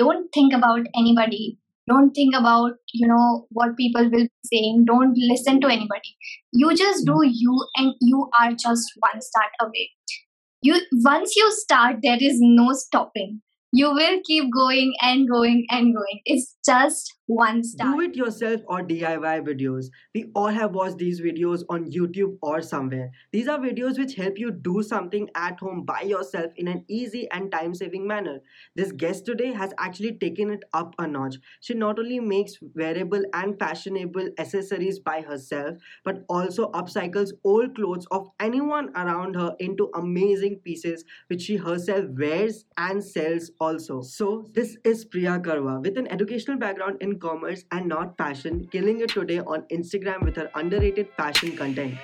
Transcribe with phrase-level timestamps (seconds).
[0.00, 1.58] don't think about anybody.
[1.88, 4.84] Don't think about you know what people will be saying.
[4.86, 6.16] Don't listen to anybody.
[6.52, 9.90] You just do you and you are just one start away.
[10.62, 13.40] You once you start there is no stopping.
[13.72, 16.20] You will keep going and going and going.
[16.24, 19.86] It's just one start Do it yourself or DIY videos.
[20.16, 23.12] We all have watched these videos on YouTube or somewhere.
[23.30, 27.30] These are videos which help you do something at home by yourself in an easy
[27.30, 28.40] and time saving manner.
[28.74, 31.36] This guest today has actually taken it up a notch.
[31.60, 38.08] She not only makes wearable and fashionable accessories by herself, but also upcycles old clothes
[38.10, 44.02] of anyone around her into amazing pieces which she herself wears and sells also.
[44.02, 49.00] So, this is Priya Karwa with an educational background in commerce and not fashion, killing
[49.00, 51.94] it today on Instagram with her underrated fashion content.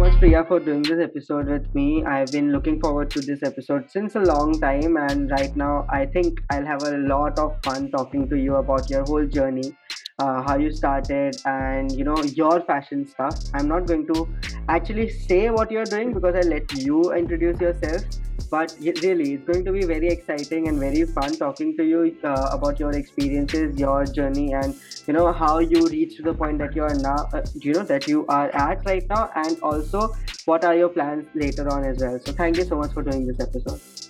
[0.00, 2.02] Much, Priya, for doing this episode with me.
[2.04, 6.06] I've been looking forward to this episode since a long time, and right now, I
[6.06, 9.76] think I'll have a lot of fun talking to you about your whole journey,
[10.18, 13.38] uh, how you started, and you know, your fashion stuff.
[13.52, 14.26] I'm not going to
[14.76, 18.02] actually say what you're doing because I let you introduce yourself
[18.50, 22.48] but really it's going to be very exciting and very fun talking to you uh,
[22.52, 24.74] about your experiences your journey and
[25.06, 27.84] you know how you reached to the point that you are now uh, you know
[27.84, 31.98] that you are at right now and also what are your plans later on as
[31.98, 32.18] well.
[32.18, 34.09] So thank you so much for doing this episode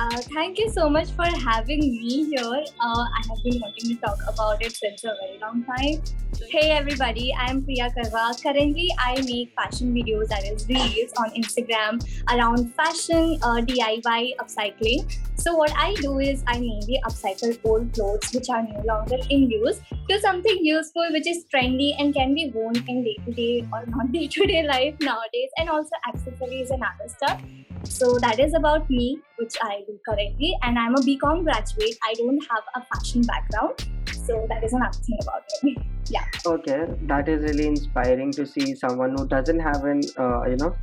[0.00, 2.64] uh, thank you so much for having me here.
[2.86, 6.02] Uh, I have been wanting to talk about it since a very long time.
[6.48, 8.24] Hey everybody, I am Priya Karwa.
[8.42, 12.00] Currently, I make fashion videos that is reels on Instagram
[12.34, 15.18] around fashion, uh, DIY, upcycling.
[15.34, 19.50] So what I do is I mainly upcycle old clothes which are no longer in
[19.50, 24.12] use to something useful which is trendy and can be worn in day-to-day or not
[24.18, 27.42] day-to-day life nowadays, and also accessories and other stuff.
[27.84, 31.96] So that is about me, which I currently, and I'm a BCom graduate.
[32.02, 33.86] I don't have a fashion background,
[34.26, 35.76] so that is another thing about me.
[36.10, 36.24] yeah.
[36.44, 40.74] okay that is really inspiring to see someone who doesn't have an uh, you know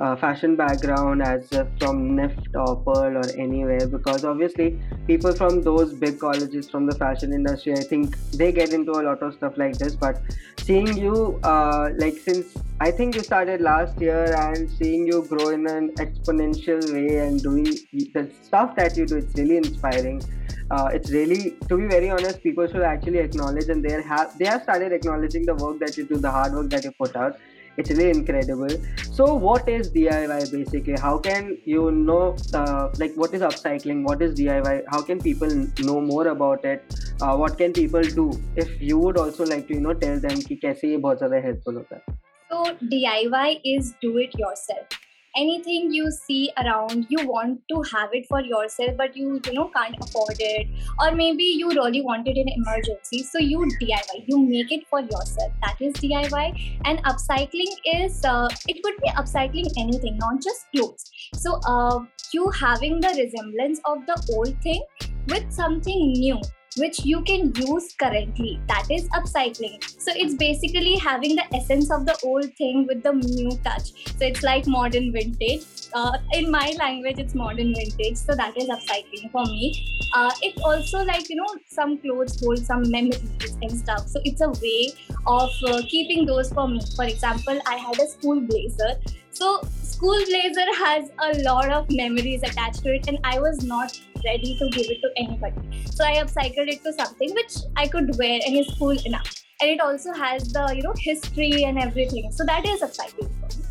[0.00, 1.48] uh, fashion background as
[1.80, 6.94] from NIFT or Pearl or anywhere because obviously people from those big colleges from the
[6.94, 9.96] fashion industry I think they get into a lot of stuff like this.
[9.96, 10.20] But
[10.58, 15.48] seeing you uh, like since I think you started last year and seeing you grow
[15.48, 20.22] in an exponential way and doing the stuff that you do it's really inspiring.
[20.70, 24.44] Uh, it's really to be very honest people should actually acknowledge and they have they
[24.44, 27.36] have started acknowledging the work that you do the hard work that you put out.
[27.78, 28.68] It's really incredible
[29.17, 34.21] so what is diy basically how can you know uh, like what is upcycling what
[34.21, 35.55] is diy how can people
[35.89, 39.75] know more about it uh, what can people do if you would also like to
[39.75, 43.93] you know tell them कि कैसे ये बहुत ज़्यादा helpful होता है So DIY is
[44.01, 44.97] do it yourself.
[45.36, 49.70] Anything you see around, you want to have it for yourself, but you you know
[49.76, 50.66] can't afford it,
[51.00, 53.22] or maybe you really want it in emergency.
[53.22, 55.52] So you DIY, you make it for yourself.
[55.62, 56.80] That is DIY.
[56.84, 61.10] And upcycling is uh, it could be upcycling anything, not just clothes.
[61.34, 62.00] So uh,
[62.32, 64.82] you having the resemblance of the old thing
[65.28, 66.40] with something new
[66.78, 68.60] which you can use currently.
[68.68, 69.82] That is upcycling.
[70.00, 73.92] So it's basically having the essence of the old thing with the new touch.
[74.18, 75.64] So it's like modern vintage.
[75.92, 78.16] Uh, in my language, it's modern vintage.
[78.16, 79.86] So that is upcycling for me.
[80.14, 84.06] Uh, it also like you know some clothes hold some memories and stuff.
[84.08, 84.92] So it's a way
[85.26, 86.80] of uh, keeping those for me.
[86.96, 89.00] For example, I had a school blazer.
[89.30, 94.00] So school blazer has a lot of memories attached to it, and I was not
[94.25, 95.85] ready to give it to anybody.
[95.85, 99.33] So I upcycled it to something which I could wear and is cool enough.
[99.61, 102.31] And it also has the you know history and everything.
[102.31, 103.31] So that is upcycling.
[103.39, 103.63] for me.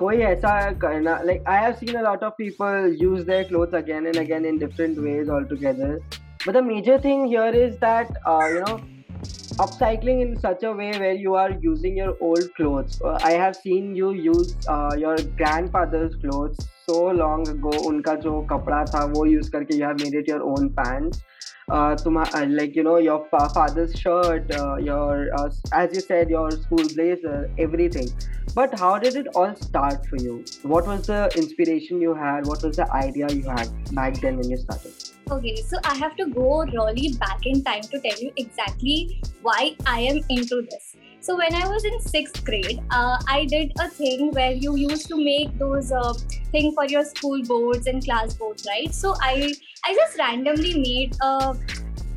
[0.00, 4.06] कोई ऐसा करना like I have seen a lot of people use their clothes again
[4.06, 6.00] and again in different ways altogether.
[6.44, 8.80] But the major thing here is that uh, you know
[9.64, 13.00] upcycling in such a way where you are using your old clothes.
[13.02, 16.58] Uh, I have seen you use uh, your grandfather's clothes
[16.91, 20.41] so long go उनका जो कपड़ा था वो use करके you have made it your
[20.53, 21.23] own pants
[22.03, 22.17] तुम
[22.47, 24.51] like you know your father's shirt
[24.87, 25.27] your
[25.81, 28.09] as you said your school blazer everything
[28.55, 32.65] but how did it all start for you what was the inspiration you had what
[32.65, 35.07] was the idea you had back then when you started?
[35.33, 38.97] Okay, so I have to go really back in time to tell you exactly
[39.41, 40.89] why I am into this.
[41.21, 45.07] So when I was in sixth grade, uh, I did a thing where you used
[45.09, 46.13] to make those uh,
[46.51, 48.91] thing for your school boards and class boards, right?
[48.91, 49.53] So I
[49.85, 51.55] I just randomly made a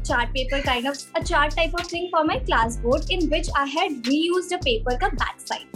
[0.07, 3.49] chart paper kind of a chart type of thing for my class board in which
[3.55, 5.67] I had reused a paper ka backside.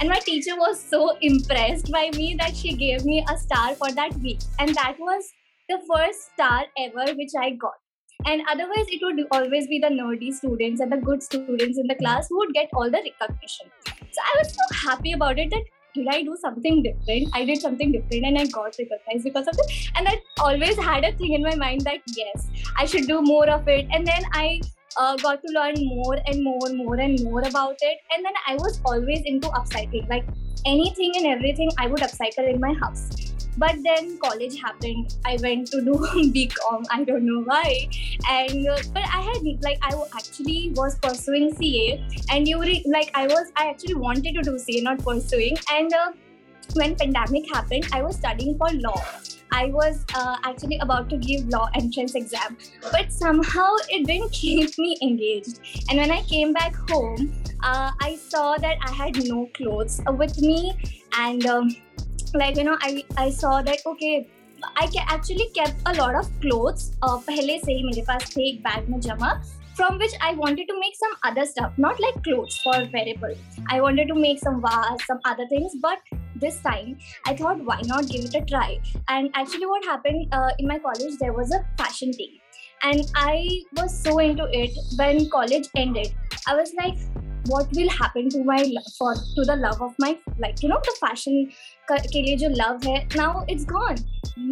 [0.00, 3.92] And my teacher was so impressed by me that she gave me a star for
[3.92, 4.40] that week.
[4.58, 5.30] And that was
[5.68, 7.76] the first star ever which I got.
[8.26, 11.94] And otherwise, it would always be the nerdy students and the good students in the
[11.94, 13.66] class who would get all the recognition.
[13.86, 15.62] So I was so happy about it that
[15.94, 17.28] did I do something different?
[17.32, 19.90] I did something different and I got recognized because of it.
[19.96, 23.48] And I always had a thing in my mind that yes, I should do more
[23.48, 23.86] of it.
[23.92, 24.60] And then I
[24.96, 27.98] uh, got to learn more and more, and more and more about it.
[28.14, 30.08] And then I was always into upcycling.
[30.08, 30.24] Like
[30.66, 33.27] anything and everything, I would upcycle in my house.
[33.58, 35.16] But then college happened.
[35.24, 35.92] I went to do
[36.36, 36.84] BCom.
[36.90, 37.88] I don't know why.
[38.28, 43.10] And uh, but I had like I actually was pursuing CA, and you re- like
[43.14, 45.56] I was I actually wanted to do CA, not pursuing.
[45.72, 46.12] And uh,
[46.74, 49.02] when pandemic happened, I was studying for law.
[49.50, 52.56] I was uh, actually about to give law entrance exam,
[52.92, 55.60] but somehow it didn't keep me engaged.
[55.88, 57.32] And when I came back home,
[57.62, 60.74] uh, I saw that I had no clothes with me,
[61.18, 61.74] and um,
[62.35, 64.27] like you know i i saw that okay
[64.79, 68.61] I actually kept a lot of clothes uh, पहले से ही मेरे पास थे एक
[68.67, 69.31] bag में जमा
[69.75, 73.33] from which I wanted to make some other stuff, not like clothes for wearable.
[73.69, 75.97] I wanted to make some vase, some other things, but
[76.35, 78.79] this time I thought, why not give it a try?
[79.07, 82.37] And actually, what happened uh, in my college, there was a fashion team,
[82.83, 84.77] and I was so into it.
[84.97, 86.13] When college ended,
[86.47, 86.97] I was like,
[87.48, 88.58] what will happen to my
[88.98, 91.50] for to the love of my like you know the fashion
[91.90, 94.00] के लिए जो love है now it's gone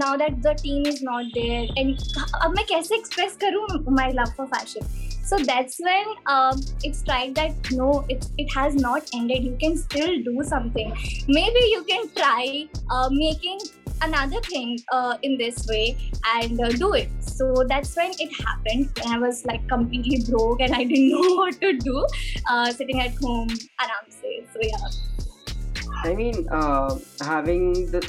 [0.03, 2.07] now that the team is not there and
[2.45, 3.67] अब मैं कैसे express करूँ
[3.99, 4.89] my love for fashion
[5.29, 9.77] so that's when um, it's tried that no it, it has not ended you can
[9.77, 10.93] still do something
[11.29, 13.59] maybe you can try uh, making
[14.02, 15.98] another thing uh, in this way
[16.36, 20.62] and uh, do it so that's when it happened when i was like completely broke
[20.62, 22.06] and i didn't know what to do
[22.48, 23.50] uh, sitting at home
[23.80, 24.90] aram se so yeah
[26.04, 26.90] i mean uh,
[27.22, 28.02] having the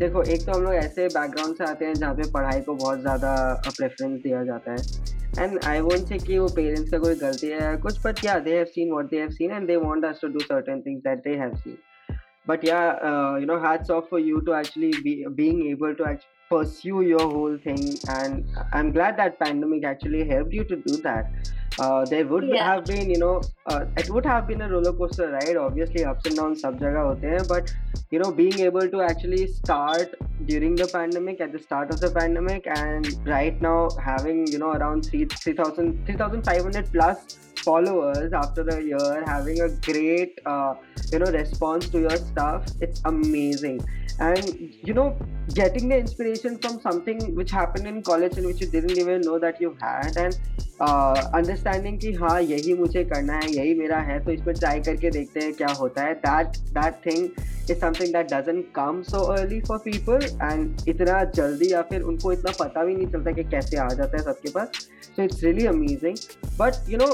[0.00, 3.00] देखो एक तो हम लोग ऐसे background से आते हैं जहाँ पे पढ़ाई को बहुत
[3.00, 3.32] ज़्यादा
[3.66, 7.76] प्रेफरेंस दिया जाता है एंड आई वोंट से कि वो पेरेंट्स का कोई गलती है
[7.82, 10.28] कुछ but yeah they have seen what they have seen and they want us to
[10.28, 11.76] do certain things that they have seen
[12.45, 16.05] but yeah uh, you know hats off for you to actually be being able to
[16.05, 17.97] actually pursue your whole thing.
[18.07, 21.25] And i'm glad that pandemic actually helped you to do that
[21.79, 22.65] uh, there would yeah.
[22.65, 26.25] have been you know uh, it would have been a roller coaster ride obviously ups
[26.25, 27.73] and downs sab jagah hote hain but
[28.11, 30.13] you know being able to actually start
[30.45, 34.71] during the pandemic at the start of the pandemic and right now having you know
[34.71, 40.73] around 3 3000 3500 plus followers after a year having a great uh,
[41.11, 43.79] you know response to your stuff it's amazing
[44.19, 45.17] and you know
[45.53, 49.37] getting the inspiration from something which happened in college and which you didn't even know
[49.37, 50.39] that you had and
[50.79, 51.29] uh,
[51.65, 55.39] understanding कि हाँ यही मुझे करना है, यही मेरा है तो इसमें ट्राई करके देखते
[55.39, 57.29] हैं क्या होता है। That that thing
[57.71, 62.31] is something that doesn't come so early for people and इतना जल्दी या फिर उनको
[62.33, 65.65] इतना पता भी नहीं चलता कि कैसे आ जाता है सबके पास। So it's really
[65.65, 66.17] amazing
[66.59, 67.07] but you know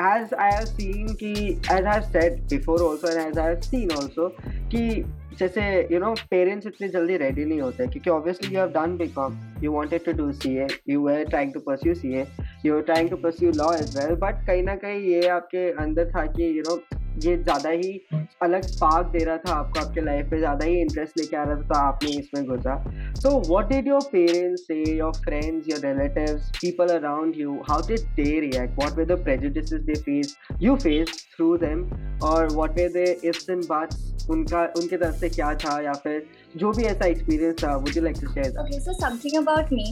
[0.00, 3.60] as I have seen कि as I have said before also and as I have
[3.60, 4.28] seen also
[4.70, 5.04] कि
[5.38, 5.62] जैसे
[5.92, 9.72] यू नो पेरेंट्स इतने जल्दी रेडी नहीं होते क्योंकि obviously you have done become you
[9.72, 12.26] wanted to do CA you were trying to pursue CA
[12.66, 16.10] you are trying to pursue law as well but कहीं ना कहीं ये आपके अंदर
[16.10, 16.80] था कि यू नो
[17.18, 18.00] ये ज़्यादा ही
[18.42, 21.56] अलग स्पार्क दे रहा था आपको, आपके लाइफ में ज़्यादा ही इंटरेस्ट लेके आ रहा
[21.56, 22.74] था तो आपने इसमें घुसा।
[23.22, 28.06] तो what did your parents say your friends your relative people around you how did
[28.16, 31.88] they react what way the prejudices they face you face through them
[32.24, 36.24] और what way they ifs and buts उनका, उनके तरफ़ से क्या था या फिर
[36.56, 39.84] जो भी ऐसा एक्सपीरियंस था would you like to share okay so something about me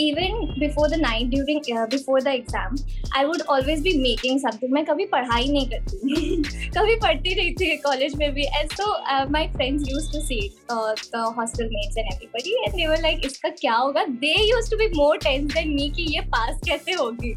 [0.00, 2.76] even before the night during before the exam
[3.16, 6.42] I would always be making something मैं कभी पढ़ाई नहीं करती
[6.76, 8.44] कभी पढ़ती नहीं थी कॉलेज में भी.
[8.44, 8.86] And so
[9.32, 13.48] my friends used to see the hostel mates and everybody and they were like इसका
[13.60, 14.04] क्या होगा?
[14.04, 17.34] They used to be more tense than me कि ये पास कैसे होगी?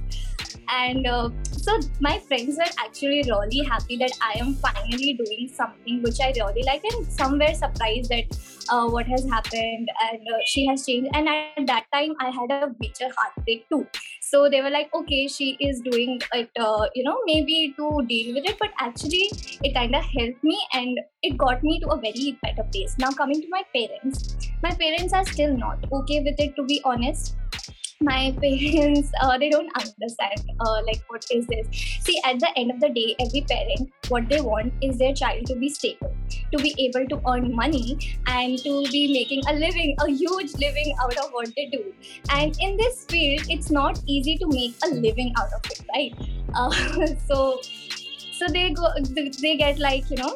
[0.70, 6.02] And uh, so my friends were actually really happy that i am finally doing something
[6.04, 8.26] which i really like and somewhere surprised that
[8.70, 11.10] uh, what has happened and uh, she has changed.
[11.14, 13.88] And at that time i had a major heartbreak too.
[14.22, 18.34] So they were like okay she is doing it uh, you know maybe to deal
[18.36, 18.58] with it.
[18.60, 19.32] But actually
[19.64, 22.96] it kind of helped me and it got me to a very better place.
[23.00, 24.36] Now coming to my parents.
[24.64, 27.36] My parents are still not okay with it to be honest
[28.00, 31.67] my parents uh, they don't understand uh, like what is this
[32.00, 35.47] see at the end of the day every parent what they want is their child
[35.47, 36.14] to be stable
[36.52, 40.95] to be able to earn money and to be making a living a huge living
[41.02, 41.83] out of what they do
[42.31, 46.14] and in this field it's not easy to make a living out of it right
[46.55, 46.71] uh,
[47.29, 47.61] so
[48.33, 48.88] so they go
[49.41, 50.35] they get like you know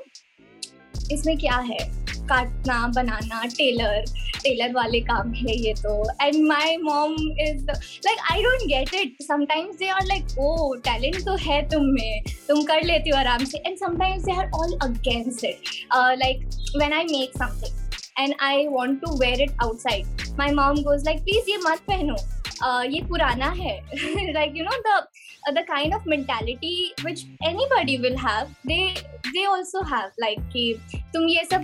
[1.13, 2.00] इसमें क्या है
[2.32, 4.04] काटना बनाना Taylor
[4.44, 9.22] Taylor वाले काम है ये तो। And my mom is like I don't get it
[9.24, 13.44] sometimes they are like oh talent तो है तुम में तुम कर लेती हो आराम
[13.46, 13.58] से.
[13.58, 19.02] And sometimes they are all against it like when I make something and I want
[19.02, 22.16] to wear it outside my mom goes like please ये मत पहनो।
[22.62, 23.76] Uh, ये पुराना है.
[24.34, 25.02] Like you know uh,
[25.50, 28.94] the kind of mentality which anybody will have they
[29.34, 30.64] they also have like कि
[31.14, 31.64] तुम ये सब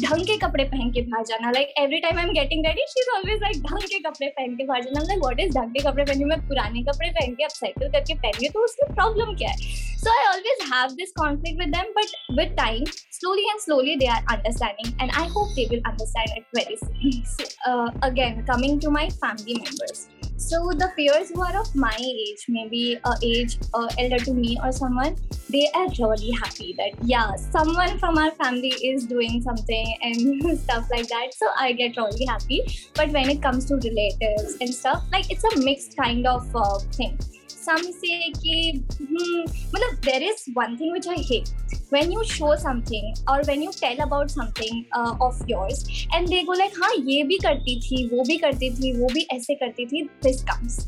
[0.00, 3.00] ढंग के कपड़े पहन के बाहर जाना like every time I am getting ready she
[3.00, 5.82] is always like ढंग के कपड़े पहन के बाहर जाना लाइक व्हाट इज़ ढंग के
[5.88, 9.50] कपड़े पहन मैं पुराने कपड़े पहन के अब साइकिल करके पहन तो उसमें प्रॉब्लम क्या
[9.50, 12.84] है so I always have this conflict with them but with time
[13.18, 17.24] slowly and slowly they are understanding and i hope they will understand it very soon
[17.24, 20.06] so, uh, again coming to my family members
[20.38, 24.58] so the peers who are of my age maybe uh, age uh, elder to me
[24.62, 25.16] or someone.
[25.50, 30.86] They are really happy that yeah someone from our family is doing something and stuff
[30.90, 31.34] like that.
[31.34, 32.62] So i get really happy.
[32.94, 36.78] But when it comes to relatives and stuff like it's a mixed kind of uh,
[36.92, 37.18] thing
[37.60, 38.56] some say कि
[38.98, 41.52] hmm, matlab, there is one thing which I hate
[41.90, 45.84] when you show something or when you tell about something uh, of yours
[46.14, 49.26] and they go like हाँ ये भी करती थी वो भी करती थी वो भी
[49.32, 50.80] ऐसे करती थी this comes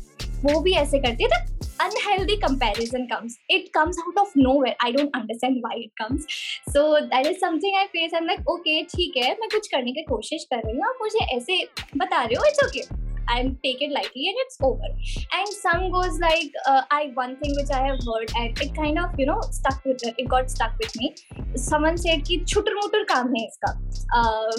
[0.45, 1.45] वो भी ऐसे करती है
[1.81, 3.37] unhealthy comparison comes.
[3.49, 4.75] It comes out of nowhere.
[4.81, 6.25] I don't understand why it comes.
[6.69, 8.11] So that is something I face.
[8.15, 11.25] I'm like, okay, ठीक है मैं कुछ करने की कोशिश कर रही हूँ आप मुझे
[11.37, 11.63] ऐसे
[11.97, 13.10] बता रहे हो it's okay.
[13.27, 14.89] I take it lightly and it's over.
[15.33, 18.99] And some goes like uh, I one thing which I have heard and it kind
[18.99, 21.15] of you know stuck with it got stuck with me.
[21.55, 23.71] Someone said कि छुटर मुटर काम है इसका.
[24.17, 24.51] Uh,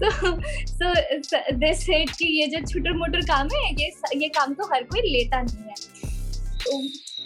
[0.00, 0.08] so
[0.78, 0.92] so,
[1.22, 3.92] so they said कि ये जो छोटर मोटर काम है ये
[4.22, 5.74] ये काम तो हर कोई लेता नहीं है
[6.64, 6.70] तो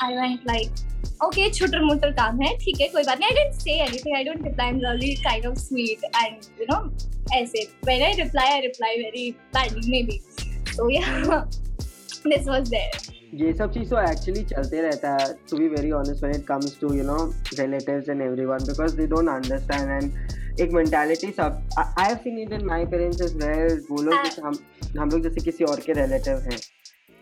[0.02, 3.60] आई वेंट लाइक ओके छोटर मोटर काम है ठीक है कोई बात नहीं I didn't
[3.60, 6.78] say anything I don't reply really kind of sweet and you know
[7.34, 10.20] ऐसे when I reply I reply very badly maybe
[10.70, 11.44] so yeah
[12.26, 16.22] this was there ये सब चीज़ तो एक्चुअली चलते रहता है to be very honest
[16.22, 17.16] when it comes to you know
[17.58, 22.52] relatives and everyone because they don't understand and एक mentality सब I have seen it
[22.52, 24.58] in my parents as well वो लोग हम
[25.00, 26.58] हम लोग जैसे किसी और के रिलेटिव हैं।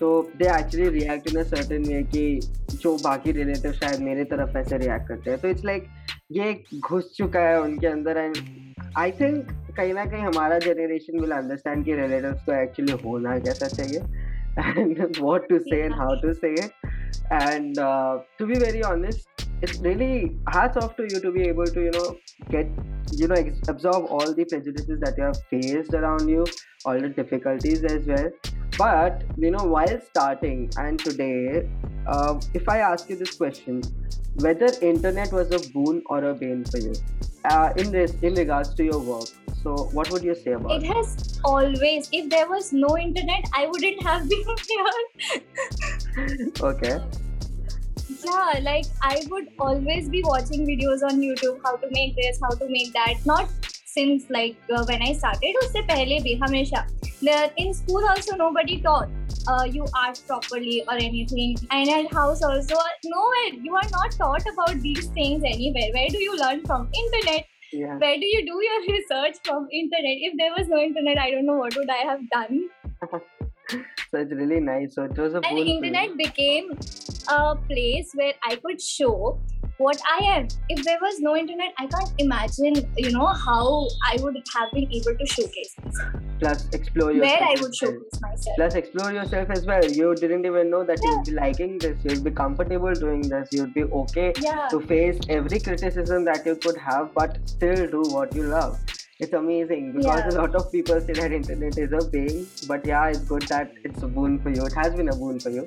[0.02, 2.22] तो they actually react in a certain way कि
[2.72, 5.84] जो बाकी रिलेटिव शायद मेरे तरफ़ ऐसे रिएक्ट करते हैं। तो इट्स लाइक
[6.32, 8.36] ये घुस चुका है उनके अंदर एंड
[8.98, 13.68] आई थिंक कहीं ना कहीं हमारा जनरेशन विल अंडरस्टैंड कि रिलेटिव को एक्चुअली होना कैसा
[13.68, 14.00] चाहिए।
[14.78, 17.74] And what to say how to say and
[18.38, 21.90] to be very honest it's really hard of to you to be able to you
[21.96, 22.08] know
[22.50, 22.74] get
[23.20, 26.44] you know absorb all the prejudice that you have faced around you
[26.86, 28.30] all the difficulties as well
[28.78, 31.68] But you know, while starting and today,
[32.06, 33.82] uh, if I ask you this question,
[34.36, 36.94] whether internet was a boon or a bane for you,
[37.44, 39.28] uh, in this in regards to your work,
[39.62, 40.82] so, what would you say about it?
[40.82, 42.08] It has always.
[42.10, 45.42] If there was no internet, I wouldn't have been here.
[46.60, 47.00] okay.
[48.24, 52.50] Yeah, like I would always be watching videos on YouTube how to make this, how
[52.50, 53.24] to make that.
[53.24, 53.48] Not
[53.91, 56.85] since like uh, when I started, उससे पहले भी हमेशा.
[57.57, 59.09] In school also nobody taught
[59.47, 61.57] uh, you art properly or anything.
[61.71, 62.75] And at house also
[63.05, 63.53] nowhere.
[63.61, 65.91] You are not taught about these things anywhere.
[65.93, 66.89] Where do you learn from?
[66.93, 67.97] Internet yeah.
[67.97, 71.45] where do you do your research from internet if there was no internet i don't
[71.45, 72.69] know what would i have done
[74.11, 76.71] so it's really nice so it was a and internet became
[77.29, 79.39] a place where i could show
[79.78, 80.48] what I am.
[80.68, 84.90] If there was no internet, I can't imagine, you know, how I would have been
[84.92, 86.12] able to showcase myself.
[86.40, 87.40] Plus, explore yourself.
[87.40, 88.56] Where I would showcase myself.
[88.56, 89.84] Plus, explore yourself as well.
[89.84, 91.10] You didn't even know that yeah.
[91.10, 91.98] you'd be liking this.
[92.04, 93.48] You'd be comfortable doing this.
[93.52, 94.68] You'd be okay yeah.
[94.70, 98.78] to face every criticism that you could have, but still do what you love
[99.21, 100.29] it's amazing because yeah.
[100.29, 103.71] a lot of people say that internet is a pain but yeah it's good that
[103.83, 105.65] it's a boon for you it has been a boon for you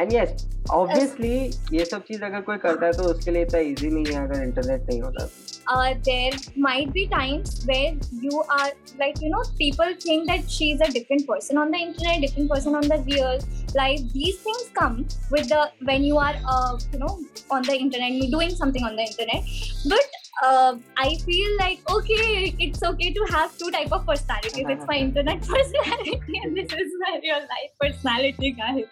[0.00, 1.34] and yes obviously
[1.76, 4.42] ये सब चीज अगर कोई करता है तो उसके लिए इतना इजी नहीं है अगर
[4.42, 5.28] इंटरनेट नहीं होता
[5.72, 8.70] uh, there might be times where you are
[9.02, 12.50] like you know people think that she is a different person on the internet different
[12.54, 13.38] person on the real
[13.80, 14.96] life these things come
[15.36, 15.60] with the
[15.90, 17.12] when you are uh, you know
[17.58, 19.54] on the internet doing something on the internet
[19.94, 24.65] but uh, I feel like okay, it's okay to have two type of personalities.
[24.75, 28.85] It's my internet personality and this is my real life personality, guys.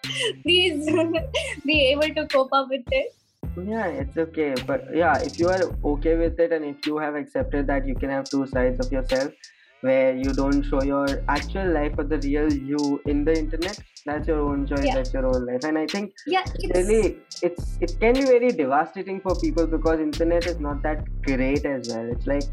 [0.43, 0.85] Please
[1.65, 3.13] be able to cope up with it.
[3.71, 5.61] yeah it's okay but yeah if you are
[5.91, 8.91] okay with it and if you have accepted that you can have two sides of
[8.95, 9.31] yourself
[9.87, 13.79] where you don't show your actual life or the real you in the internet.
[14.05, 14.95] That's your own choice Yeah.
[14.95, 15.63] that's your own life.
[15.69, 17.17] And i think Yeah, it's, really
[17.49, 21.89] it's it can be very devastating for people because internet is not that great as
[21.93, 22.11] well.
[22.17, 22.43] It's like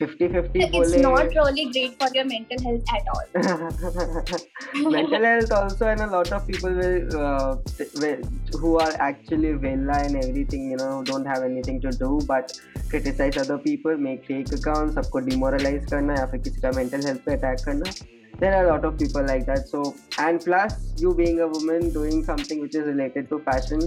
[0.00, 4.90] 50 50 it's not really great for your mental health at all.
[4.90, 9.52] mental health also and a lot of people will, uh, th- will who are actually
[9.52, 12.58] villa and everything you know don't have anything to do but
[12.90, 17.24] criticize other people make fake accounts सबको demoralize करना या फिर किसी का mental health
[17.26, 17.94] पे attack करना
[18.40, 19.82] there are a lot of people like that so
[20.18, 23.86] and plus you being a woman doing something which is related to fashion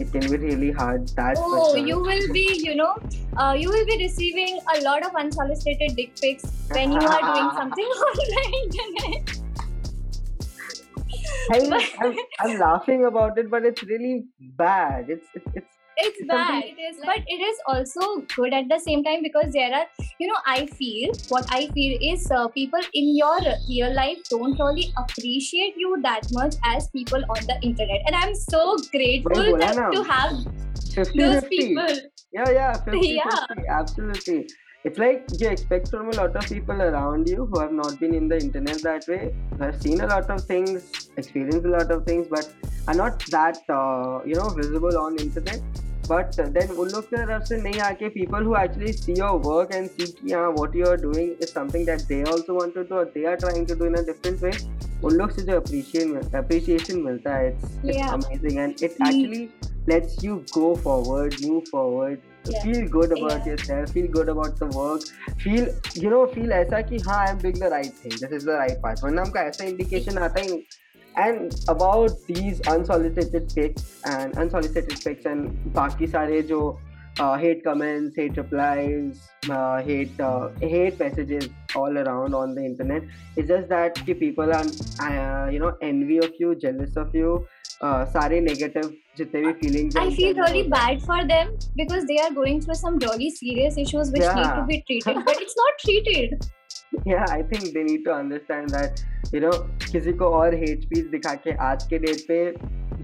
[0.00, 2.96] it can be really hard that's for Oh, you will be, you know,
[3.36, 7.50] uh, you will be receiving a lot of unsolicited dick pics when you are doing
[7.60, 9.38] something on the internet.
[11.50, 15.67] I'm, I'm, I'm laughing about it but it's really bad it's it's, it's
[16.00, 19.72] It's bad, it is, but it is also good at the same time because there
[19.74, 19.86] are,
[20.20, 23.38] you know, I feel what I feel is uh, people in your
[23.68, 28.34] real life don't really appreciate you that much as people on the internet, and I'm
[28.34, 30.36] so grateful that, to have
[30.94, 31.88] 50 those 50 people.
[32.32, 33.46] Yeah, yeah, 50, Yeah.
[33.48, 34.48] 50, absolutely.
[34.84, 38.14] It's like you expect from a lot of people around you who have not been
[38.14, 41.90] in the internet that way, who have seen a lot of things, experienced a lot
[41.90, 42.48] of things, but
[42.86, 45.60] are not that, uh, you know, visible on internet.
[46.10, 49.74] But then उन लोग की तरफ़ से नहीं आके people who actually see your work
[49.74, 52.82] and see की हाँ what you are doing is something that they also want to
[52.94, 54.52] do they are trying to do in different way
[55.06, 59.48] उन लोग से जो अप्रिशिएट अप्रिशिएशन मिलता है it's amazing and it actually
[59.88, 65.34] lets you go forward move forward feel good about yourself feel good about the work
[65.42, 65.70] feel
[66.02, 68.50] you know feel ऐसा कि हाँ I am big the right thing this is the
[68.50, 70.62] right part वरना हमका ऐसा indication आता ही नहीं।
[71.17, 73.83] नहीं and about these unsolicited pics
[74.13, 76.59] and unsolicited pics and बाकी सारे जो
[77.23, 79.19] uh, hate comments hate replies
[79.57, 81.49] uh, hate uh, hate messages
[81.81, 83.03] all around on the internet
[83.37, 84.63] it's just that कि people are
[85.09, 87.35] uh, you know envy of you jealous of you
[87.81, 91.01] uh, सारे negative जितने भी feelings हैं I उनके feel अंदर really होते हैं। bad
[91.09, 94.55] for them because they are going through some really serious issues which need Yeah.
[94.59, 96.33] to be treated, but it's not treated.
[97.05, 99.51] yeah i think they need to understand that you know
[99.91, 102.39] किसी को और hate speech दिखा के आज के date पे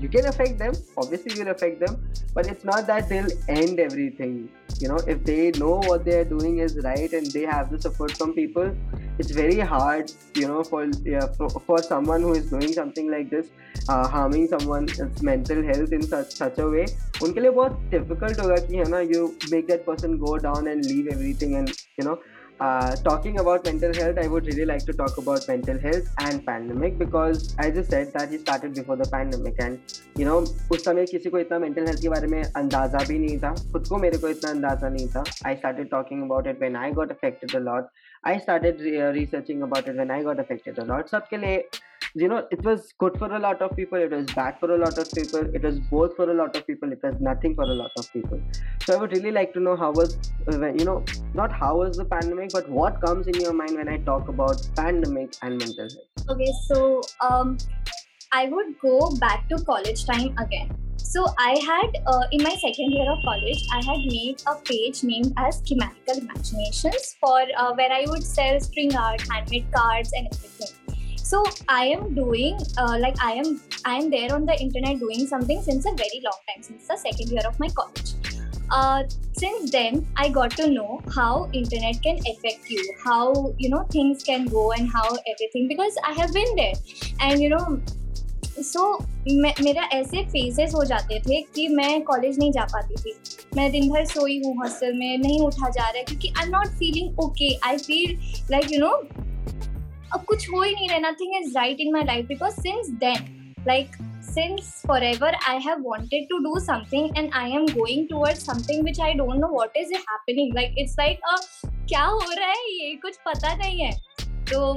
[0.02, 1.96] you can affect them obviously you'll affect them
[2.34, 4.36] but it's not that they'll end everything
[4.80, 7.82] you know if they know what they are doing is right and they have the
[7.82, 8.72] support from people
[9.18, 13.30] it's very hard you know for yeah, for, for someone who is doing something like
[13.30, 13.50] this
[13.90, 16.86] uh, harming someone's mental health in such such a way
[17.24, 20.86] उनके लिए बहुत difficult होगा कि है ना you make that person go down and
[20.92, 22.20] leave everything and you know
[22.60, 26.46] uh, talking about mental health, I would really like to talk about mental health and
[26.46, 29.80] pandemic because I just said that he started before the pandemic and
[30.18, 30.40] you know
[30.72, 33.88] उस समय किसी को इतना mental health के बारे में अंदाजा भी नहीं था खुद
[33.88, 37.12] को मेरे को इतना अंदाजा नहीं था I started talking about it when I got
[37.18, 37.90] affected a lot
[38.27, 41.11] I started re- uh, researching about it when I got affected a lot.
[41.11, 41.65] Sabke liye,
[42.15, 44.79] you know, it was good for a lot of people, it was bad for a
[44.79, 47.65] lot of people, it was both for a lot of people, it was nothing for
[47.65, 48.41] a lot of people.
[48.85, 50.17] So I would really like to know how was,
[50.51, 53.89] uh, you know, not how was the pandemic, but what comes in your mind when
[53.89, 56.31] I talk about pandemic and mental health?
[56.31, 57.59] Okay, so um,
[58.33, 60.75] I would go back to college time again
[61.15, 65.05] so I had uh, in my second year of college, I had made a page
[65.05, 70.27] named as Schematical Imaginations for uh, where I would sell string art, handmade cards, and
[70.27, 70.97] everything.
[71.17, 75.25] So I am doing uh, like I am I am there on the internet doing
[75.29, 78.15] something since a very long time since the second year of my college.
[78.71, 79.05] Uh,
[79.39, 84.23] since then i got to know how internet can affect you how you know things
[84.23, 86.73] can go and how everything because i have been there
[87.21, 87.79] and you know
[88.63, 93.15] so so, मेरा ऐसे phases हो जाते थे कि मैं college नहीं जा पाती थी।
[93.57, 96.51] मैं दिन भर सोई हूँ हॉस्टल में नहीं उठा जा रहा है क्योंकि I am
[96.51, 98.19] not feeling okay I feel
[98.51, 98.91] like you know
[100.13, 103.55] अब कुछ हो ही नहीं रहा nothing is right in my life because since then
[103.69, 103.97] like
[104.35, 109.01] since forever i have wanted to do something and i am going towards something which
[109.09, 110.53] i don't know what is happening.
[110.55, 111.37] Like it's like a
[111.89, 112.95] क्या हो रहा है ये?
[112.95, 113.91] कुछ पता नहीं है।
[114.53, 114.75] तो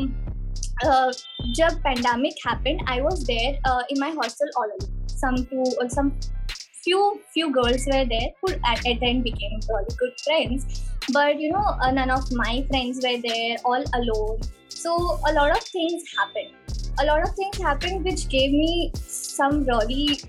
[0.83, 1.11] uh,
[1.55, 4.97] जब pandemic happened i was there uh, in my hostel all alone
[5.79, 6.13] or some
[6.87, 10.83] few few girls were there who at, at then became really good friends.
[11.11, 14.39] But you know uh, none of my friends were there all alone.
[14.69, 16.53] So a lot of things happened.
[16.99, 20.19] A lot of things happened which gave me some really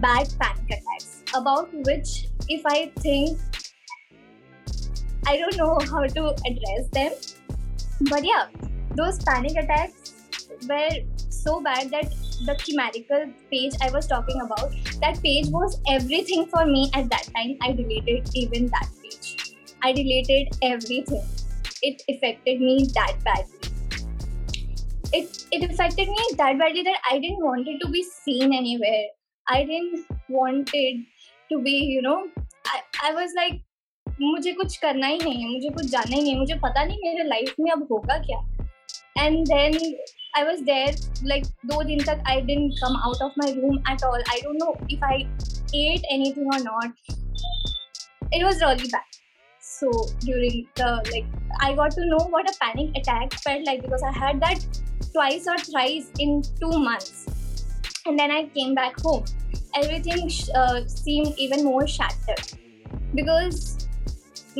[0.00, 1.22] bad panic attacks.
[1.34, 3.38] About which if i think
[5.32, 7.12] i don't know how to address them.
[8.10, 8.46] But yeah
[8.95, 10.13] those panic attacks
[10.69, 10.89] were
[11.29, 12.11] so bad that
[12.45, 17.29] the chimerical page I was talking about, that page was everything for me at that
[17.35, 17.57] time.
[17.61, 19.55] I deleted even that page.
[19.83, 21.23] I deleted everything.
[21.81, 23.53] It affected me that badly.
[25.13, 29.05] It it affected me that badly that I didn't want it to be seen anywhere.
[29.47, 31.05] I didn't want it
[31.51, 32.27] to be, you know,
[32.65, 33.61] I, I was like
[34.21, 36.97] मुझे कुछ करना ही नहीं है मुझे कुछ जानना ही नहीं है मुझे पता नहीं
[37.03, 38.37] मेरे लाइफ में अब होगा क्या
[39.16, 39.74] and then
[40.36, 40.92] I was there
[41.24, 44.22] like two days tak I didn't come out of my room at all.
[44.28, 45.26] I don't know if I
[45.74, 46.92] ate anything or not.
[48.32, 49.02] It was really bad.
[49.60, 51.26] So during the like
[51.60, 54.64] I got to know what a panic attack felt like because I had that
[55.12, 57.26] twice or thrice in two months,
[58.06, 59.24] and then I came back home.
[59.74, 62.58] Everything uh, seemed even more shattered
[63.14, 63.88] because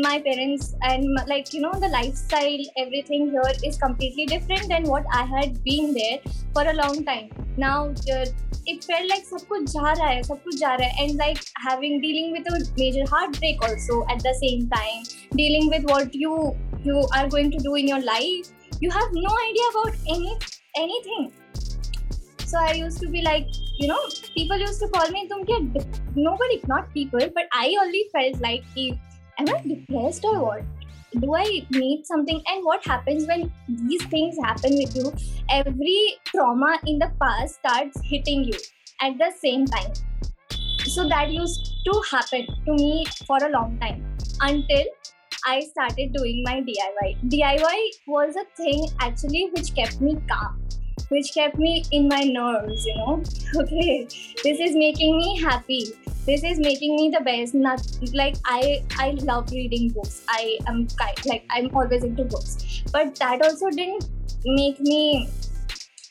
[0.01, 5.05] my parents and like you know the lifestyle everything here is completely different than what
[5.13, 6.19] i had been there
[6.53, 7.31] for a long time.
[7.57, 8.27] Now uh,
[8.67, 9.75] it felt like sab kuch
[10.63, 15.03] ja and like having dealing with a major heartbreak also at the same time.
[15.43, 19.33] Dealing with what you you are going to do in your life you have no
[19.47, 20.37] idea about any
[20.77, 21.33] anything.
[22.45, 23.47] So i used to be like
[23.79, 24.01] you know
[24.37, 25.45] people used to call me tum
[26.17, 27.29] nobody not people.
[27.35, 28.65] But i only felt like
[29.41, 30.63] am I depressed or what?
[31.19, 32.41] Do I need something?
[32.47, 35.13] And what happens when these things happen with you?
[35.51, 38.59] Every trauma in the past starts hitting you
[39.01, 39.93] at the same time.
[40.85, 44.85] So that used to happen to me for a long time until
[45.47, 47.29] I started doing my DIY.
[47.29, 50.63] DIY was a thing actually which kept me calm,
[51.10, 53.24] which kept me in my nerves, you know.
[53.56, 54.08] Okay,
[54.44, 55.86] this is making me happy
[56.26, 57.82] this is making me the best not
[58.14, 63.16] like i i love reading books i am kind like i'm always into books but
[63.16, 64.10] that also didn't
[64.44, 65.30] make me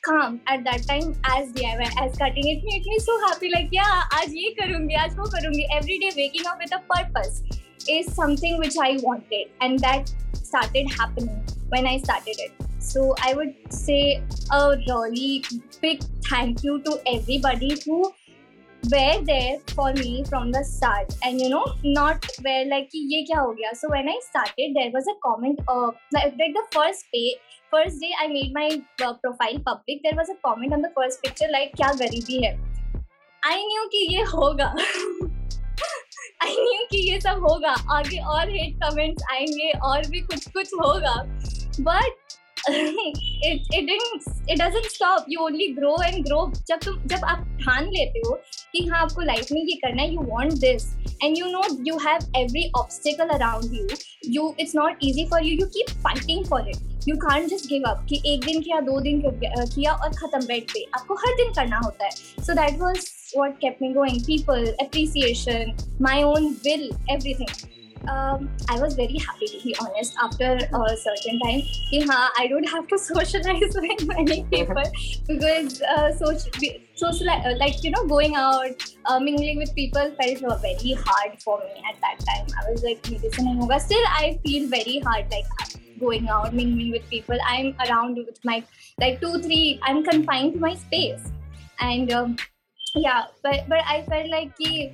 [0.04, 4.02] calm at that time as DIY as cutting it made me so happy like yeah
[4.18, 7.42] आज ये करूँगी आज वो करूँगी every day waking up with a purpose
[7.88, 13.34] is something which I wanted and that started happening when I started it so I
[13.34, 15.44] would say a really
[15.80, 18.12] big thank you to everybody who
[18.92, 23.38] were there for me from the start and you know not where like ye kya
[23.42, 27.06] ho gaya so when i started there was a comment uh, like, like the first
[27.14, 27.30] day
[27.70, 28.66] first day i made my
[29.06, 32.52] uh, profile public there was a comment on the first picture like kya garibi hai
[33.54, 34.68] i knew ki ye hoga
[36.42, 40.72] I knew कि ये सब होगा आगे और hate comments आएंगे और भी कुछ कुछ
[40.80, 41.14] होगा
[41.80, 42.27] but
[42.67, 47.45] it it didn't it doesn't stop you only grow and grow जब तुम जब आप
[47.63, 48.35] ठान लेते हो
[48.73, 50.09] कि हाँ आपको लाइफ में ये करना है
[51.99, 53.87] have every obstacle around you
[54.35, 57.89] you it's not easy for you you keep fighting for it you can't just give
[57.91, 61.53] up कि एक दिन किया दो दिन किया और खत्म बेड पे आपको हर दिन
[61.53, 62.11] करना होता है
[62.45, 65.75] so that was what kept me going people appreciation
[66.09, 71.39] my own will everything um, I was very happy to be honest after a certain
[71.39, 71.61] time.
[71.91, 74.83] Haan, I don't have to socialize with many people
[75.27, 76.51] because uh, social,
[76.95, 78.71] social, uh, like you know, going out,
[79.05, 82.47] uh, mingling with people felt very hard for me at that time.
[82.61, 85.45] I was like, Still, I feel very hard like
[85.99, 87.37] going out, mingling with people.
[87.45, 88.63] I'm around with my
[88.99, 89.79] like two, three.
[89.83, 91.21] I'm confined to my space,
[91.79, 92.37] and um,
[92.95, 94.91] yeah, but but I felt like the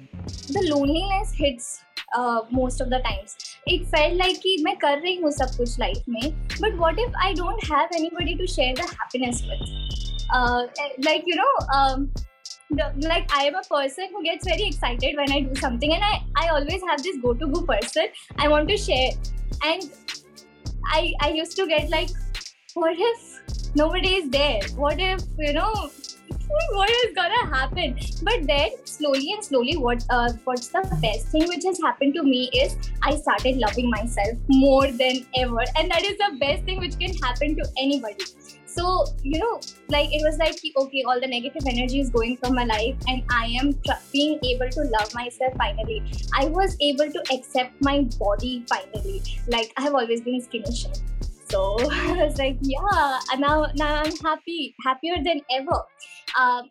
[0.70, 1.85] loneliness hits
[2.53, 3.37] most of the times
[3.69, 6.33] it felt like कि मैं कर रही हूँ सब कुछ life में
[6.63, 11.37] but what if I don't have anybody to share the happiness with like you
[11.37, 11.49] know
[13.05, 16.11] like I am a person who gets very excited when I do something, and I
[16.43, 18.13] I always have this go to go person
[18.45, 19.09] I want to share,
[19.71, 19.89] and
[20.99, 22.11] I I used to get like,
[22.75, 24.61] what if nobody is there?
[24.85, 25.73] What if you know
[26.72, 27.98] what is gonna happen.
[28.24, 32.24] But then slowly and slowly what uh, what's the best thing which has happened to
[32.24, 35.64] me is i started loving myself more than ever.
[35.78, 38.26] And that is the best thing which can happen to anybody.
[38.66, 42.56] So you know like it was like okay all the negative energy is going from
[42.56, 46.04] my life and i am tr- being able to love myself finally.
[46.34, 49.22] I was able to accept my body finally.
[49.48, 50.76] Like i have always been a skinny
[51.46, 55.82] so I was like, yeah, and now now I'm happy, happier than ever.
[56.38, 56.64] Uh,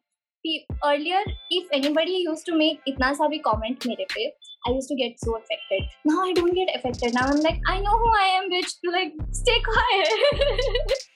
[0.85, 4.27] earlier, if anybody used to make itna sa bhi comment mere pe,
[4.67, 5.89] I used to get so affected.
[6.05, 7.15] Now I don't get affected.
[7.15, 8.77] Now I'm like, I know who I am, bitch.
[8.95, 10.95] Like, stay quiet.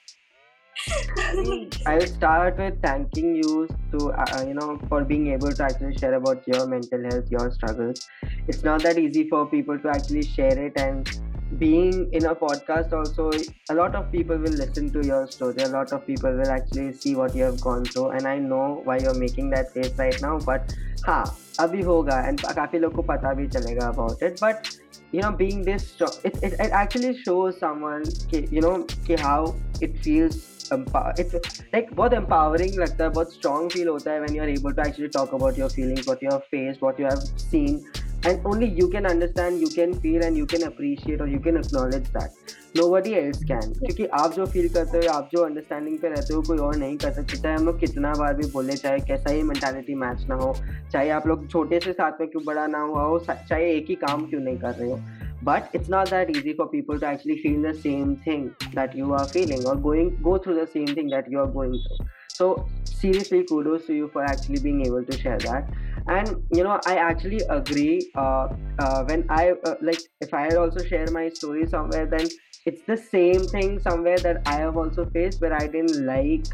[1.85, 6.13] I'll start with thanking you to uh, you know for being able to actually share
[6.13, 8.07] about your mental health, your struggles.
[8.47, 11.09] It's not that easy for people to actually share it and
[11.58, 13.30] being in a podcast also
[13.70, 16.92] a lot of people will listen to your story a lot of people will actually
[16.92, 20.20] see what you have gone through and i know why you're making that face right
[20.22, 20.74] now but
[21.04, 21.18] ha
[21.64, 24.74] abhi hoga and काफी लोग को पता भी चलेगा about it but
[25.12, 29.20] you know being this strong it, it, it actually shows someone कि, you know कि
[29.20, 34.34] how it feels it's like बहुत empowering लगता है बहुत strong feel होता है when
[34.34, 37.06] you are able to actually talk about your feelings what you have faced what you
[37.10, 37.84] have seen
[38.25, 41.57] And only you can understand you can feel and you can appreciate or you can
[41.57, 42.31] acknowledge that
[42.75, 46.41] nobody else can क्योंकि आप जो feel करते हो आप जो understanding पे रहते हो
[46.47, 49.43] कोई और नहीं कर सकते चाहे हम लोग कितना बार भी बोले चाहे कैसा ही
[49.51, 50.53] मेंटालिटी मैच ना हो
[50.91, 53.95] चाहे आप लोग छोटे से साथ में क्यों बड़ा ना हुआ हो चाहे एक ही
[54.05, 54.99] काम क्यों नहीं कर रहे हो
[55.41, 58.41] but it's not that easy for people to actually feel the same thing
[58.73, 61.77] that you are feeling or going go through the same thing that you are going
[61.83, 62.07] through
[62.39, 62.47] so
[62.83, 65.71] seriously kudos to you for actually being able to share that
[66.17, 68.47] and you know i actually agree uh,
[68.79, 72.27] uh, when i uh, like if i also share my story somewhere then
[72.65, 76.45] it's the same thing somewhere that i have also faced where i didn't like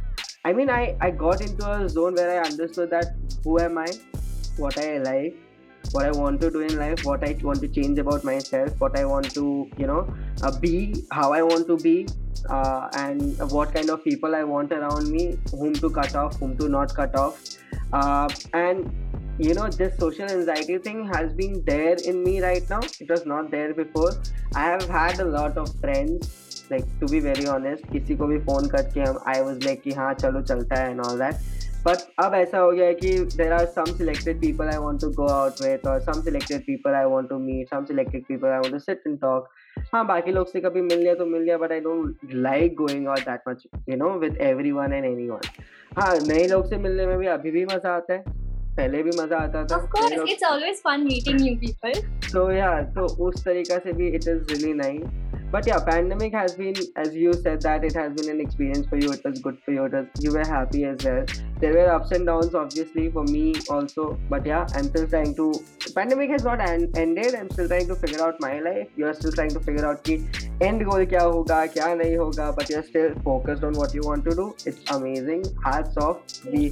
[0.44, 3.88] i mean i i got into a zone where i understood that who am i
[4.58, 5.41] what i like
[5.91, 8.98] what I want to do in life, what I want to change about myself, what
[8.98, 12.08] I want to, you know, uh, be, how I want to be,
[12.50, 16.58] uh, and what kind of people I want around me, whom to cut off, whom
[16.58, 17.39] to not cut off.
[17.94, 18.91] Uh, and,
[19.38, 22.80] you know, this social anxiety thing has been there in me right now.
[23.00, 24.13] It was not there before.
[24.56, 26.65] I have had a lot of friends.
[26.69, 29.91] Like to be very honest, किसी को भी phone करके हम I was like कि
[29.93, 31.43] हाँ चलो चलता है and all that
[31.88, 35.10] बट अब ऐसा हो गया है कि there are some selected people I want to
[35.17, 38.58] go out with और some selected people I want to meet some selected people I
[38.60, 39.50] want to sit and talk
[39.93, 43.08] हाँ बाकी लोग से कभी मिल लिया तो मिल लिया but I don't like going
[43.08, 44.38] out that much you know with
[44.71, 45.48] everyone and anyone
[46.00, 48.44] हाँ नए लोग से मिलने में भी अभी भी मज़ा आता है
[48.78, 53.44] पहले भी मज़ा आता था of it's always fun meeting new people या तो उस
[53.46, 57.62] तरीका से भी it is really nice but yeah pandemic has been as you said
[57.65, 60.34] that it has been an experience for you it was good for you was, you
[60.34, 61.24] were happy as well.
[61.62, 64.20] There were ups and downs obviously for me also.
[64.30, 65.54] But yeah i'm still trying to
[65.96, 67.36] pandemic has not end, ended.
[67.36, 68.89] I'm still trying to figure out my life.
[68.98, 70.18] You're still trying to figure out ki
[70.60, 74.26] end goal kya hoga kya nahi hoga but you're still focused on what you want
[74.26, 74.50] to do.
[74.65, 75.46] It's amazing.
[75.63, 76.20] Hats off.
[76.52, 76.65] Be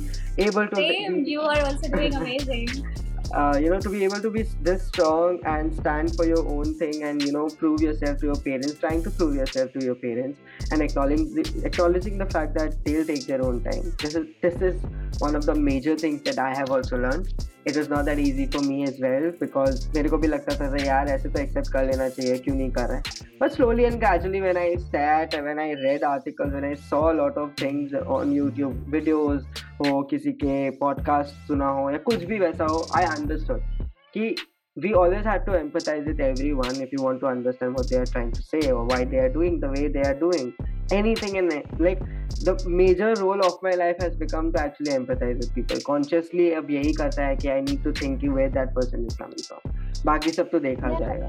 [0.49, 2.85] able to Same, you are also doing amazing
[3.34, 6.74] uh, you know to be able to be this strong and stand for your own
[6.78, 9.94] thing and you know prove yourself to your parents trying to prove yourself to your
[9.94, 14.26] parents and acknowledging the, acknowledging the fact that they'll take their own time this is
[14.40, 14.82] this is
[15.18, 17.32] one of the major things that i have also learned
[17.64, 20.84] it was not that easy for me as well because मेरे को भी लगता था
[20.84, 24.00] यार ऐसे तो accept कर लेना चाहिए क्यों नहीं कर रहा है but slowly and
[24.04, 27.92] gradually when I sat when I read articles when I saw a lot of things
[28.18, 33.05] on YouTube videos हो किसी के पॉडकास्ट सुना हो या कुछ भी वैसा हो आई
[33.05, 34.35] अंडरस्टैंड कि
[34.77, 36.19] we always have to empathise with
[36.53, 39.29] everyone if you want to understand what they are trying to say why they are
[39.33, 41.49] doing the way they are doing anything in
[41.81, 41.99] like
[42.45, 46.71] the major role of my life has become to actually empathise with people consciously अब
[46.71, 49.81] यही करता है कि I need to think you way that person is coming from
[50.05, 51.27] बाकी सब तो देखा yeah, जाएगा।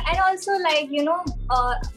[0.00, 1.16] And also like you know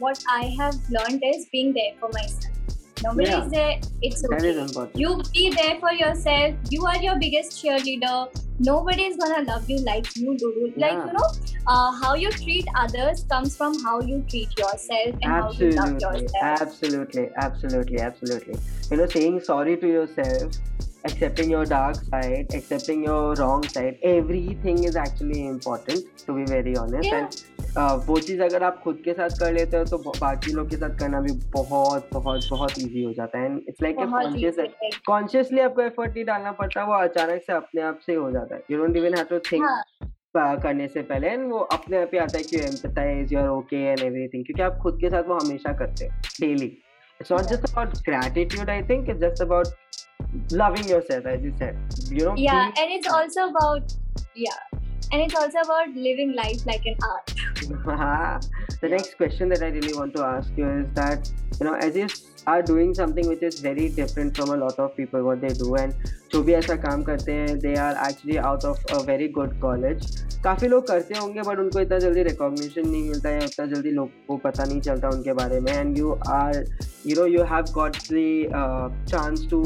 [0.01, 2.56] what I have learn is being there for myself
[3.03, 3.45] Nobody yeah.
[3.45, 3.79] is there.
[4.01, 4.89] It's okay.
[4.95, 6.55] You be there for yourself.
[6.69, 8.29] You are your biggest cheerleader.
[8.59, 10.73] Nobody is gonna love you like you do.
[10.75, 11.05] Like yeah.
[11.05, 11.29] you know,
[11.67, 15.77] uh, how you treat others comes from how you treat yourself and absolutely.
[15.77, 16.61] how you love yourself.
[16.61, 18.55] Absolutely, absolutely, absolutely.
[18.89, 20.53] You know, saying sorry to yourself
[21.07, 26.75] accepting your dark side, accepting your wrong side, everything is actually important to be very
[26.83, 27.09] honest.
[27.09, 27.19] Yeah.
[27.19, 30.69] And uh, वो चीज़ अगर आप खुद के साथ कर लेते हो तो बाकी लोग
[30.69, 34.55] के साथ करना भी बहुत बहुत बहुत इजी हो जाता है। And it's like conscious
[35.07, 38.61] consciously आपको एफर्ट नहीं डालना पड़ता वो अचानक से अपने आप से हो जाता है।
[38.71, 39.65] You don't even have to think
[40.37, 43.83] करने से पहले। एंड वो अपने आप ही आता है कि empathise you are okay
[43.83, 46.65] and everything क्योंकि आप खुद के साथ वो हमेशा करते हैं daily
[47.21, 49.67] it's not just about gratitude I think it's just about
[50.50, 51.76] loving yourself as you said
[52.08, 53.94] you know yeah and it's also about
[54.34, 54.50] yeah
[55.12, 57.34] and it's also about living life like an art
[58.80, 61.96] the next question that i really want to ask you is that you know as
[61.96, 62.08] you
[62.46, 65.74] are doing something which is very different from a lot of people what they do
[65.76, 65.94] and
[66.32, 70.06] जो भी ऐसा काम करते हैं they are actually out of a very good college
[70.44, 74.10] काफ़ी लोग करते होंगे बट उनको इतना जल्दी रिकॉग्निशन नहीं मिलता है उतना जल्दी लोग
[74.28, 76.64] को पता नहीं चलता उनके बारे में and you are
[77.06, 79.62] you know you have got the chance to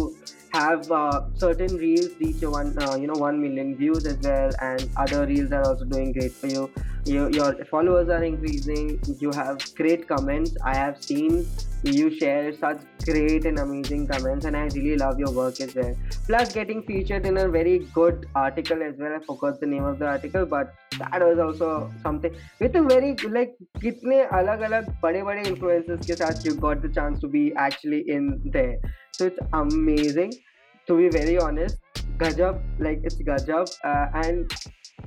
[0.54, 4.90] have uh, certain reels reach one uh, you know 1 million views as well and
[4.98, 6.70] other reels are also doing great for you.
[7.06, 9.00] Your, your followers are increasing.
[9.20, 10.56] You have great comments.
[10.64, 11.48] I have seen
[11.84, 15.96] you share such great and amazing comments and i really love your work as well.
[16.28, 19.16] Plus getting featured in a very good article as well.
[19.16, 22.36] I forgot the name of the article but that was also something.
[22.60, 26.90] With a very like kitne alag alag bade bade influencers ke sath you got the
[26.90, 28.78] chance to be actually in there
[29.22, 30.34] so it's amazing
[30.88, 31.78] to be very honest
[32.22, 34.56] gajab like it's gajab uh, and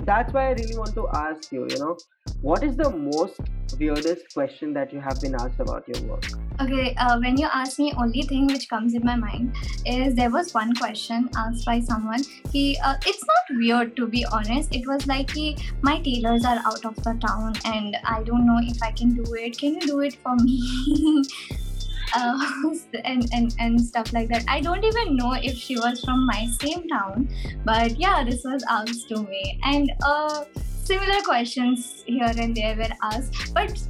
[0.00, 1.96] that's why I really want to ask you, you know,
[2.40, 3.40] what is the most
[3.78, 6.24] weirdest question that you have been asked about your work?
[6.60, 9.54] Okay, uh, when you ask me, only thing which comes in my mind
[9.86, 12.22] is there was one question asked by someone.
[12.52, 14.74] He, uh, it's not weird to be honest.
[14.74, 18.58] It was like, he, my tailors are out of the town and I don't know
[18.60, 19.58] if I can do it.
[19.58, 21.24] Can you do it for me?
[22.14, 22.74] uh,
[23.04, 24.44] and, and and stuff like that.
[24.48, 27.28] I don't even know if she was from my same town,
[27.64, 30.44] but yeah, this was asked to me, and uh,
[30.84, 33.54] similar questions here and there were asked.
[33.54, 33.82] But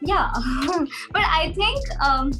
[0.00, 0.30] yeah,
[1.12, 1.84] but I think.
[2.00, 2.32] Um,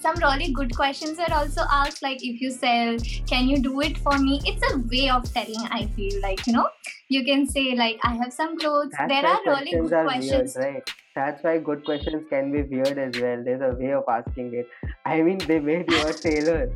[0.00, 3.98] some really good questions were also asked like if you sell can you do it
[3.98, 6.66] for me it's a way of telling i feel like you know
[7.08, 10.74] you can say like i have some clothes That's there are really good questions weird,
[10.74, 10.94] right?
[11.14, 13.42] That's why good questions can be weird as well.
[13.44, 14.68] There's a way of asking it.
[15.04, 16.70] I mean, they made you a tailor.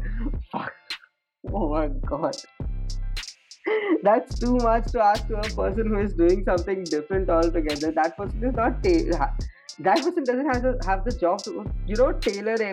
[1.53, 2.37] Oh my god.
[4.03, 7.93] That's too much to ask to a person who is doing something different altogether.
[7.93, 9.35] That person is not ta-
[9.80, 12.72] that person doesn't have to have the job to you know tailor a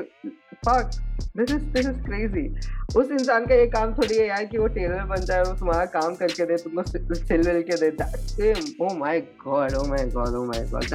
[0.65, 0.93] fuck
[1.35, 2.49] this is this is crazy
[2.97, 5.85] उस इंसान का ये काम थोड़ी है यार कि वो टेलर बन जाए वो तुम्हारा
[5.95, 10.35] काम करके दे तुमको सिल विल के दे that O my god oh my god
[10.35, 10.95] oh my God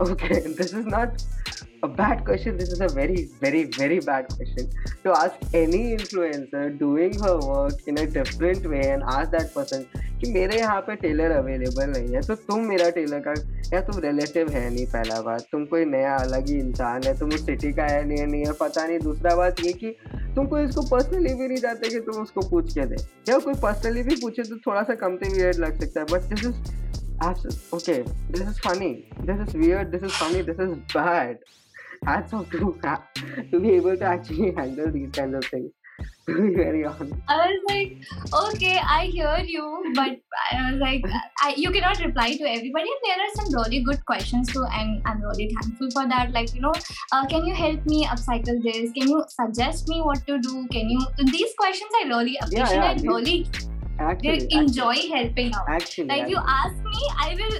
[0.00, 1.22] okay this is not
[1.83, 4.69] a bad question this is a very very very bad question
[5.03, 9.85] to ask any influencer doing her work in a different way and ask that person
[10.19, 13.33] कि मेरे यहाँ पे Taylor available नहीं है तो तुम मेरा Taylor का
[13.73, 17.29] या तुम रिलेटिव है नहीं पहला बात तुम कोई नया अलग ही इंसान है तुम
[17.33, 19.95] उस सिटी का है नहीं है नहीं है पता नहीं दूसरा बात ये कि
[20.35, 22.95] तुम कोई इसको पर्सनली भी नहीं चाहते कि तुम उसको पूछ के दे
[23.29, 26.45] या कोई पर्सनली भी पूछे तो थोड़ा सा कमते वियर्ड लग सकता है but this
[26.45, 26.77] is
[27.21, 31.37] okay this is funny this is weird this is funny this is bad
[32.05, 32.77] hats off to
[33.51, 35.71] to be able to actually handle these kinds of things
[36.27, 37.97] to be very honest i was like
[38.41, 40.17] okay i hear you but
[40.51, 41.03] i was like
[41.41, 45.01] I, you cannot reply to everybody and there are some really good questions too and
[45.05, 46.73] i'm really thankful for that like you know
[47.11, 50.89] uh, can you help me upcycle this can you suggest me what to do can
[50.89, 53.49] you these questions i really appreciate yeah, yeah, and really
[53.99, 55.09] actually, enjoy actually.
[55.09, 55.65] helping out.
[55.67, 56.31] Actually, like actually.
[56.31, 57.59] you ask me, I will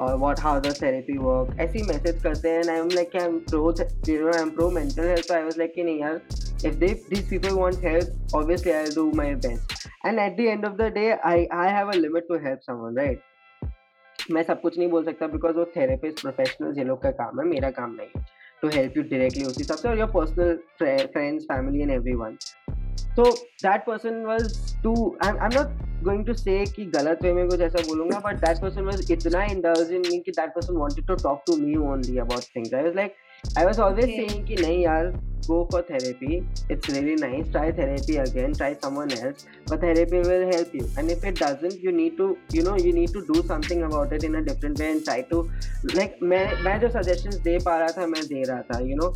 [0.00, 3.38] और what how the therapy work ऐसी message करते हैं I am like I am
[3.50, 6.20] pro I am pro mental health I was like कि नहीं यार
[6.66, 10.66] if they this people want help obviously I do my best and at the end
[10.66, 13.20] of the day I I have a limit to help someone right
[14.30, 17.46] मैं सब कुछ नहीं बोल सकता because वो थेरेपिस्ट प्रोफेशनल ये लोग का काम है,
[17.46, 18.24] मेरा काम नहीं है
[18.62, 22.36] टू हेल्प यू डायरेक्टली उस हिसाब से और your personal friends family and everyone
[23.16, 23.30] तो
[23.62, 27.86] that person was to I I not going to say गलत वे में कुछ ऐसा
[27.86, 31.42] बोलूँगा बट दैट पर्सन वॉज़ इतना इंडल्ज इन मीन कि that person wanted to talk
[31.46, 33.14] to me on the about things I was like
[33.58, 35.12] I was always say नहीं यार
[35.46, 36.36] go for therapy
[36.72, 41.10] it's really nice try therapy again try someone else but therapy will help you and
[41.10, 44.24] if it doesn't you need to you know you need to do something about it
[44.24, 45.42] in a different way and try to
[45.94, 49.14] like मैं मैं जो suggestion दे पा रहा था मैं दे रहा था you know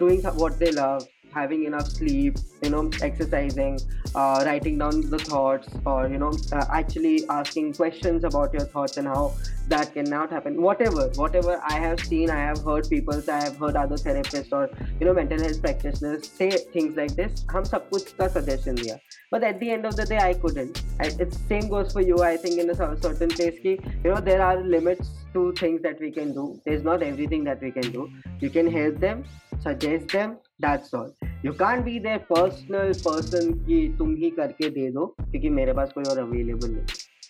[0.00, 3.78] doing what they love having enough sleep you know exercising
[4.14, 8.96] uh, writing down the thoughts or you know uh, actually asking questions about your thoughts
[8.96, 9.32] and how
[9.68, 10.60] that cannot happen.
[10.60, 14.68] Whatever whatever i have seen i have heard people i have heard other therapists or
[14.98, 17.44] you know mental health practitioners say things like this.
[17.52, 18.98] hum sab kuch ka suggestion diya
[19.30, 20.82] but at the end of the day i couldn't.
[20.98, 24.20] I, it's same goes for you i think in a certain place ki, you know
[24.20, 26.60] there are limits to things that we can do.
[26.64, 28.10] There's not everything that we can do.
[28.40, 29.24] You can help them
[29.62, 31.12] suggest them that's all
[31.44, 35.92] you can be their personal person कि तुम ही करके दे दो, क्योंकि मेरे पास
[35.94, 36.84] कोई और available नहीं।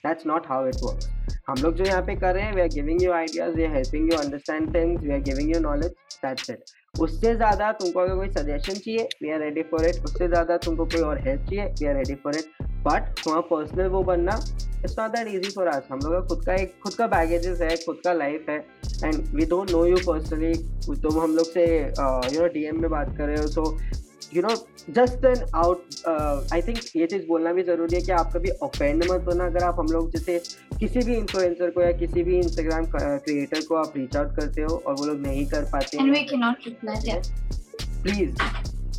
[0.06, 1.00] That's not how it work
[1.48, 3.74] हम लोग जो यहाँ पे कर रहे हैं we are giving you ideas we are
[3.74, 5.90] helping you understand things we are giving you knowledge
[6.24, 10.26] that's it उससे ज़्यादा तुमको अगर कोई सजेशन चाहिए we are ready for it उससे
[10.28, 14.02] ज़्यादा तुमको कोई और हेल्प चाहिए we are ready for it but तुम्हारा पर्सनल वो
[14.02, 14.34] बनना
[14.84, 17.60] it's not that easy for us हम लोग का खुद का एक, खुद का बैगेजेस
[17.60, 18.58] है, खुद का लाइफ है.
[19.04, 20.52] And we don't know you personally
[21.02, 23.46] तुम हम लोग से यू नो डीएम में बात कर रहे हो.
[23.46, 23.76] So
[24.34, 24.54] you know
[24.98, 25.78] just an out
[26.52, 29.64] I think ये चीज़ बोलना भी ज़रूरी है कि आप कभी ऑफेंड मत होना। अगर
[29.64, 30.38] आप हम लोग जैसे
[30.80, 34.82] किसी भी इन्फ्लुएंसर को या किसी भी इंस्टाग्राम क्रिएटर को आप रीच आउट करते हो
[34.86, 35.98] और वो लोग नहीं कर पाते
[38.02, 38.32] please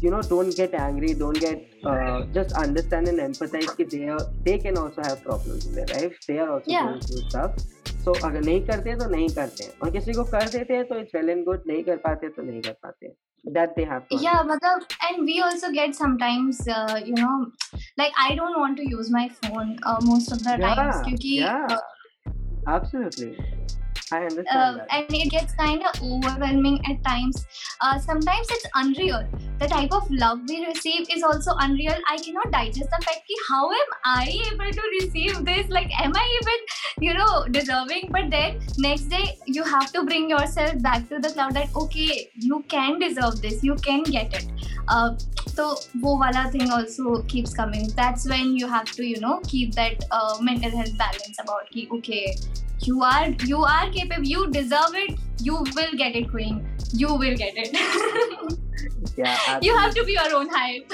[0.04, 4.24] you know don't get angry don't get uh, just understand and empathize that they are
[4.48, 6.16] they can also have problems in their life.
[6.28, 6.88] They are also yeah.
[6.88, 7.52] going through stuff.
[8.06, 10.98] So अगर नहीं करते तो नहीं करते हैं। और किसी को कर देते हैं तो
[11.00, 13.14] इट्स वेल एंड गुड नहीं कर पाते तो नहीं कर पाते हैं।
[13.44, 17.52] That they have yeah matlab, and we also get sometimes uh, you know
[17.98, 21.36] like i don't want to use my phone uh, most of the yeah, times kyunki,
[21.42, 21.80] yeah uh,
[22.68, 23.38] absolutely
[24.12, 27.46] I understand uh, and it gets kind of overwhelming at times.
[27.80, 29.26] Uh, sometimes it's unreal.
[29.60, 31.96] The type of love we receive is also unreal.
[32.10, 35.70] I cannot digest the fact that how am I able to receive this?
[35.70, 38.10] Like, am I even, you know, deserving?
[38.12, 42.30] But then next day you have to bring yourself back to the cloud that okay,
[42.36, 43.64] you can deserve this.
[43.64, 44.46] You can get it.
[44.96, 45.12] uh,
[45.58, 45.70] तो
[46.02, 50.04] वो वाला thing also keeps coming that's when you have to you know keep that
[50.44, 52.26] mental health balance about कि okay
[52.88, 56.62] you are you are capable you deserve it you will get it queen
[56.94, 57.74] you will get it.
[59.18, 59.68] yeah, absolutely.
[59.68, 60.94] you have to be your own hype.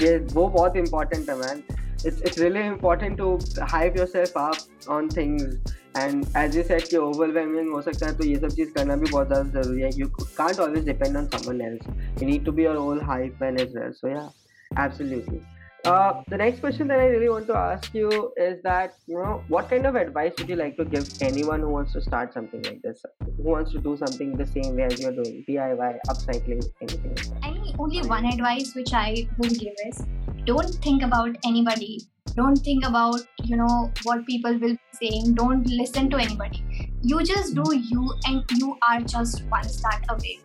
[0.00, 1.62] yeah, वो बहुत important है man.
[2.04, 3.28] It's it's really important to
[3.72, 4.56] hype yourself up
[4.96, 5.44] on things.
[6.02, 9.10] And as you said कि overwhelming हो सकता है तो ये सब चीज़ करना भी
[9.10, 11.90] बहुत ज़्यादा ज़रूरी है you can't always depend on someone else
[12.20, 14.28] you need to be your own hype man as well so yeah
[14.86, 15.42] absolutely
[15.86, 19.44] uh, the next question that I really want to ask you is that you know
[19.48, 22.62] what kind of advice would you like to give anyone who wants to start something
[22.62, 23.04] like this,
[23.36, 27.44] who wants to do something the same way as you're doing, DIY, upcycling, anything like?
[27.44, 30.04] I mean, only one advice which I will give is
[30.44, 32.00] don't think about anybody.
[32.36, 35.34] Don't think about you know what people will be saying.
[35.34, 36.64] Don't listen to anybody.
[37.02, 40.38] You just do you, and you are just one start away.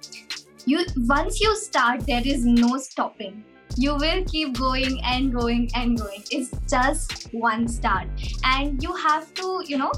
[0.65, 3.43] You once you start, there is no stopping
[3.77, 8.07] you will keep going and going and going it's just one start
[8.43, 9.91] and you have to you know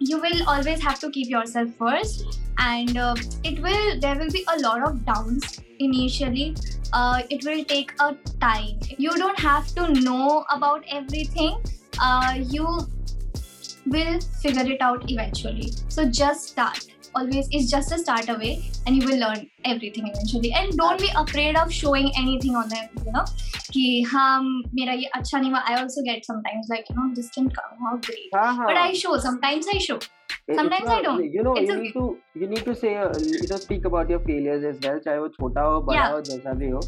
[0.00, 2.38] you will always have to keep yourself first.
[2.58, 6.56] And uh, it will there will be a lot of downs initially.
[6.92, 8.80] Uh, it will take a time.
[8.96, 11.62] You don't have to know about everything.
[12.00, 12.66] Uh, you
[13.86, 15.72] will figure it out eventually.
[15.88, 18.53] So just start always is just a start away
[18.85, 22.89] and you will learn everything eventually and don't be afraid of showing anything on them
[23.05, 23.25] you know
[23.73, 24.41] कि हाँ
[24.79, 27.87] मेरा ये अच्छा नहीं हुआ I also get sometimes like you know this didn't come
[27.91, 29.99] out great but I show sometimes I show
[30.55, 31.81] sometimes not, I don't you know it's you okay.
[31.83, 34.99] need to you need to say uh, you know speak about your failures as well
[35.07, 36.11] चाहे वो छोटा हो बड़ा yeah.
[36.13, 36.81] हो जैसा भी हो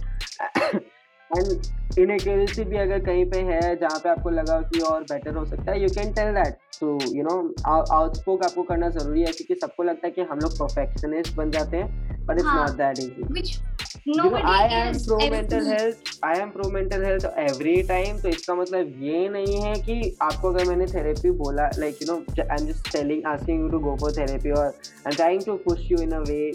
[1.30, 5.44] and inaccuracy भी अगर कहीं पे है जहाँ पे आपको लगा कि और बेटर हो
[5.46, 7.36] सकता है यू कैन टेल दैट तो यू नो
[7.68, 11.76] आउटस्पोक आपको करना ज़रूरी है क्योंकि सबको लगता है कि हम लोग परफेक्शनिस्ट बन जाते
[11.76, 13.58] हैं but it's not that easy
[14.00, 19.02] I am pro mental health I am pro mental health every time तो इसका मतलब
[19.02, 22.92] ये नहीं है कि आपको अगर मैंने थेरेपी बोला like you know I am just
[22.92, 26.12] telling asking you to go for therapy और I am trying to push you in
[26.12, 26.52] a way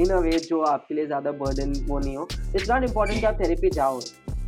[0.00, 3.26] in a way जो आपके लिए ज़्यादा बर्डन वो नहीं हो। इट्स नॉट इंपॉर्टेंट कि
[3.26, 4.00] आप थेरेपी जाओ।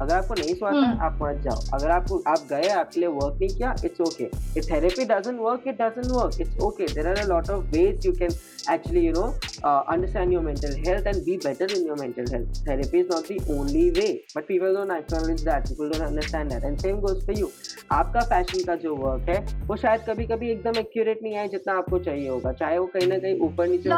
[0.02, 3.38] अगर आपको नहीं सुनाता है आप मत जाओ। अगर आपको आप गए आपके लिए वर्क
[3.40, 4.24] नहीं किया it's okay
[4.58, 8.06] if therapy doesn't work it doesn't work it's okay there are a lot of ways
[8.06, 8.38] you can
[8.72, 9.24] actually you know
[9.68, 12.56] uh, understand your mental health and be better in your mental health.
[12.68, 15.68] Therapy is not the only way but people don't acknowledge that.
[15.68, 16.66] People don't understand that.
[16.70, 17.50] And same goes for you.
[17.98, 19.38] आपका fashion का जो work है
[19.68, 23.08] वो शायद कभी कभी एकदम accurate नहीं आए जितना आपको चाहिए होगा। चाहे वो कहीं
[23.08, 23.88] ना कहीं ऊपर नीचे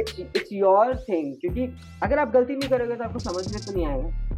[0.00, 1.68] इट्स योर थिंग क्योंकि
[2.02, 4.33] अगर आप गलती नहीं करोगे तो आपको समझ में तो नहीं आएगा।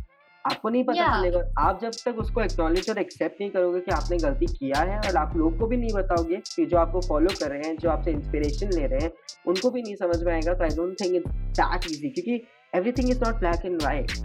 [0.47, 1.59] आपको नहीं पता चलेगा। yeah.
[1.59, 5.16] आप जब तक उसको एक्नॉलेज और एक्सेप्ट नहीं करोगे कि आपने गलती किया है और
[5.16, 8.11] आप लोग को भी नहीं बताओगे कि जो आपको फॉलो कर रहे हैं जो आपसे
[8.11, 9.12] इंस्पिरेशन ले रहे हैं
[9.49, 11.30] उनको भी नहीं समझ में आएगा। तो I don't think it's
[11.61, 12.42] that easy क्योंकि
[12.72, 14.18] everything is not black and white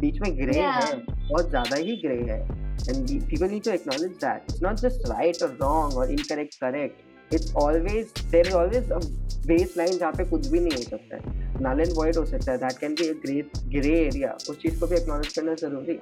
[0.00, 0.84] बीच में ग्रे yeah.
[0.84, 2.40] है बहुत ज़्यादा ही ग्रे है।
[2.88, 7.04] And people need to acknowledge that it's not just right और रॉन्ग और incorrect correct
[7.33, 8.99] it's always there is always a
[9.47, 12.51] base line जहाँ पे कुछ भी नहीं हो सकता है null and void हो सकता
[12.51, 15.99] है that can be a great grey area उस चीज़ को भी एक्नॉलेज करना जरूरी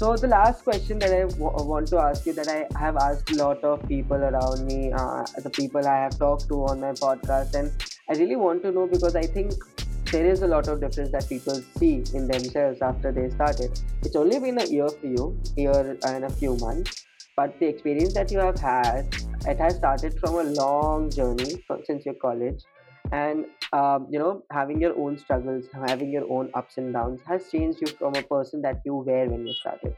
[0.00, 3.32] So the last question that I w- want to ask you that I have asked
[3.32, 6.92] a lot of people around me, uh, the people I have talked to on my
[7.00, 9.66] podcast, and I really want to know because I think
[10.12, 13.82] there is a lot of difference that people see in themselves after they started.
[14.02, 17.04] It's only been a year for you, year and a few months,
[17.36, 21.83] but the experience that you have had, it has started from a long journey from,
[21.85, 22.63] since your college
[23.11, 27.49] and um, you know having your own struggles having your own ups and downs has
[27.49, 29.93] changed you from a person that you were when you started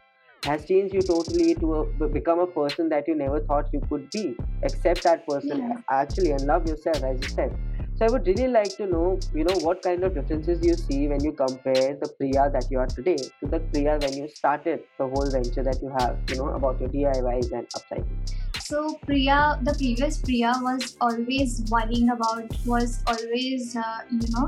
[0.45, 4.09] has changed you totally to a, become a person that you never thought you could
[4.11, 4.35] be.
[4.63, 5.75] Accept that person Yeah.
[5.89, 7.55] actually and love yourself, as you said.
[7.99, 11.09] So I would really like to know, you know, what kind of differences you see
[11.09, 14.83] when you compare the Priya that you are today to the Priya when you started
[14.97, 18.15] the whole venture that you have, you know, about your DIYs and upcycling.
[18.61, 24.47] So Priya, the previous Priya was always worrying about, was always, uh, you know,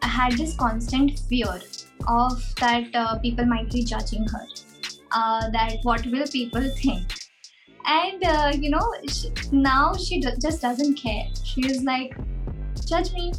[0.00, 1.60] had this constant fear
[2.08, 4.46] of that uh, people might be judging her,
[5.12, 7.12] uh, that what will people think.
[7.84, 11.26] And uh, you know, sh now she do- just doesn't care.
[11.44, 12.16] She is like,
[12.87, 13.33] judge me,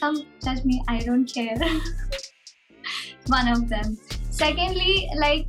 [0.00, 0.82] come judge me.
[0.88, 1.56] I don't care.
[3.26, 3.98] One of them.
[4.30, 5.46] Secondly, like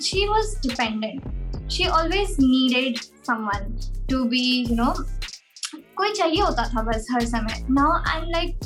[0.00, 1.22] she was dependent.
[1.68, 3.78] She always needed someone
[4.08, 4.94] to be, you know,
[5.96, 7.64] कोई चाहिए होता था बस हर समय.
[7.70, 8.56] Now I'm like,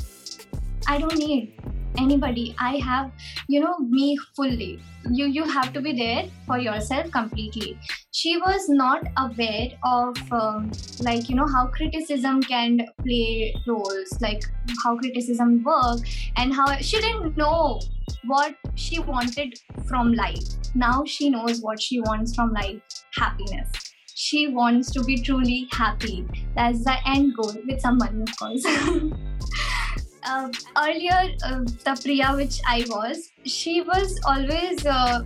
[0.87, 1.53] I don't need
[1.98, 2.54] anybody.
[2.58, 3.10] I have,
[3.48, 4.80] you know, me fully.
[5.10, 7.78] You you have to be there for yourself completely.
[8.12, 10.70] She was not aware of um,
[11.00, 14.44] like you know how criticism can play roles, like
[14.84, 16.00] how criticism work,
[16.36, 17.80] and how she didn't know
[18.24, 20.44] what she wanted from life.
[20.74, 22.80] Now she knows what she wants from life
[23.14, 23.68] happiness.
[24.14, 26.26] She wants to be truly happy.
[26.54, 28.64] That's the end goal with some money, of course.
[30.24, 35.22] uh, earlier, uh, the Priya which I was, she was always uh,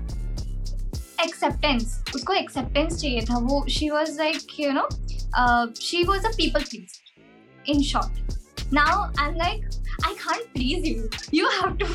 [1.25, 3.39] acceptance उसको acceptance चाहिए था.
[3.39, 4.89] वो she was like you know
[5.81, 9.65] she was a people please in short now I am like
[10.05, 11.11] I can't please you.
[11.31, 11.87] You have to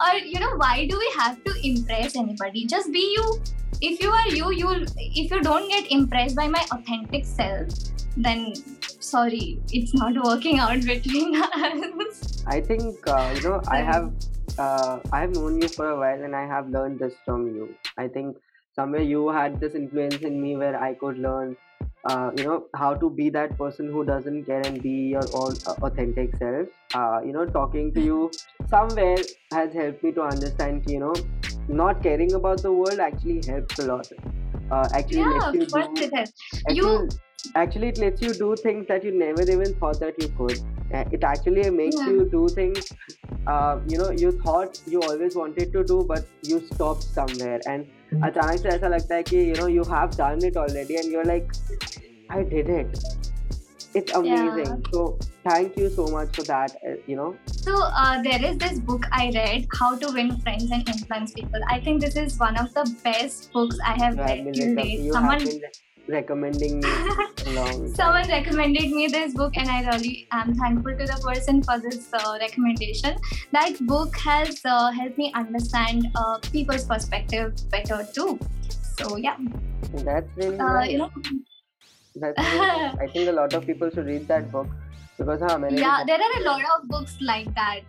[0.00, 2.66] or you know why do we have to impress anybody?
[2.66, 3.40] Just be you.
[3.80, 7.68] If you are you, you'll if you don't get impressed by my authentic self,
[8.16, 8.54] then
[9.00, 12.44] sorry, it's not working out between us.
[12.46, 14.12] I think uh, you know I have
[14.58, 17.74] uh, I have known you for a while and I have learned this from you.
[17.98, 18.36] I think
[18.74, 21.56] somewhere you had this influence in me where I could learn
[22.06, 25.54] uh, you know how to be that person who doesn't care and be your own
[25.82, 26.68] authentic self.
[26.94, 28.30] Uh, you know talking to you
[28.68, 29.18] somewhere
[29.52, 31.14] has helped me to understand you know
[31.68, 34.06] not caring about the world actually helps a lot.
[34.70, 36.12] Uh, actually yeah, lets you do it
[36.68, 37.08] actually, You-
[37.54, 40.62] actually it lets you do things that you never even thought that you could
[40.96, 42.08] Uh, it actually makes Yeah.
[42.12, 42.80] you do things
[43.52, 47.86] uh, you know you thought you always wanted to do but you stopped somewhere and
[48.28, 51.26] अचानक से ऐसा लगता है कि you know you have done it already and you're
[51.26, 51.52] like
[52.32, 52.96] I did it
[53.98, 54.92] it's amazing Yeah.
[54.92, 55.00] so
[55.48, 57.26] thank you so much for that uh, you know
[57.66, 61.66] So uh, there is this book I read, How to Win Friends and Influence People.
[61.74, 65.04] I think this is one of the best books I have read been, date.
[65.18, 65.46] Someone
[66.08, 66.90] recommending me.
[67.94, 72.12] Someone recommended me this book, and I really am thankful to the person for this
[72.12, 73.16] uh, recommendation.
[73.52, 78.38] That book has uh, helped me understand uh, people's perspective better too.
[78.98, 79.36] So yeah,
[79.92, 80.90] that's really uh, nice.
[80.90, 81.10] you know.
[82.16, 82.60] That's really,
[83.00, 84.68] I think a lot of people should read that book
[85.18, 87.80] because huh, yeah, there are a lot of books like that.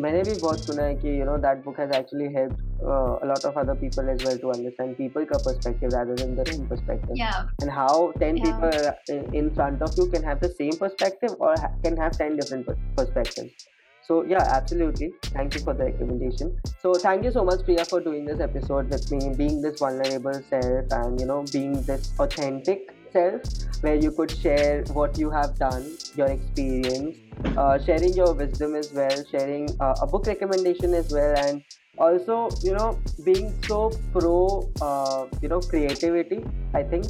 [0.00, 2.60] मैंने भी बहुत सुना है कि you know that book has actually helped
[2.92, 6.32] uh, a lot of other people as well to understand people का perspective rather than
[6.38, 7.90] their own perspective yeah and how
[8.22, 8.46] 10 Yeah.
[8.46, 12.16] people in, in front of you can have the same perspective or ha- can have
[12.22, 13.68] 10 different per- perspectives
[14.08, 16.54] so yeah absolutely thank you for the recommendation
[16.86, 20.40] so thank you so much priya for doing this episode with me being this vulnerable
[20.54, 23.42] self and you know being this authentic self
[23.86, 25.86] where you could share what you have done
[26.22, 27.16] your experience
[27.56, 31.62] uh, sharing your wisdom as well sharing uh, a book recommendation as well and
[31.98, 36.44] also you know being so pro uh, you know creativity
[36.74, 37.04] i think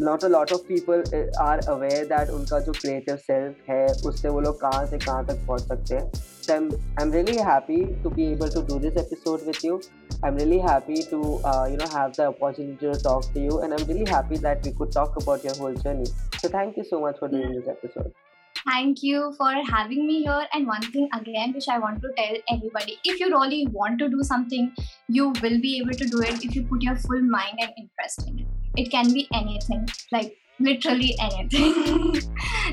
[0.00, 4.28] not a lot of people uh, are aware that उनका जो creative self है उससे
[4.28, 6.10] वो लोग कहाँ से कहाँ तक पहुँच सकते हैं
[6.44, 9.80] so I'm, I'm really happy to be able to do this episode with you
[10.22, 13.72] I'm really happy to uh, you know have the opportunity to talk to you and
[13.72, 16.06] I'm really happy that we could talk about your whole journey
[16.38, 18.12] so thank you so much for doing this episode
[18.65, 20.47] thank you for having me here.
[20.53, 24.09] And one thing again which i want to tell everybody if you really want to
[24.09, 24.71] do something
[25.07, 28.27] you will be able to do it if you put your full mind and interest
[28.27, 28.47] in it.
[28.77, 32.21] It can be anything like literally anything.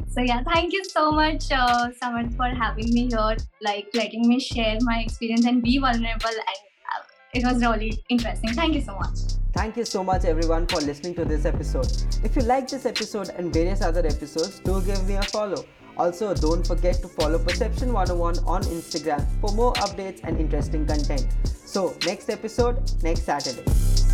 [0.08, 4.38] So yeah thank you so much uh, Samarth for having me here like letting me
[4.40, 6.28] share my experience and be vulnerable.
[6.28, 6.62] And
[6.92, 8.52] uh, it was really interesting.
[8.54, 9.36] Thank you so much.
[9.56, 11.90] Thank you so much everyone for listening to this episode.
[12.22, 15.64] If you like this episode and various other episodes, do give me a follow.
[15.98, 21.26] Also, don't forget to follow Perception 101 on Instagram for more updates and interesting content.
[21.44, 24.05] So, next episode, next Saturday.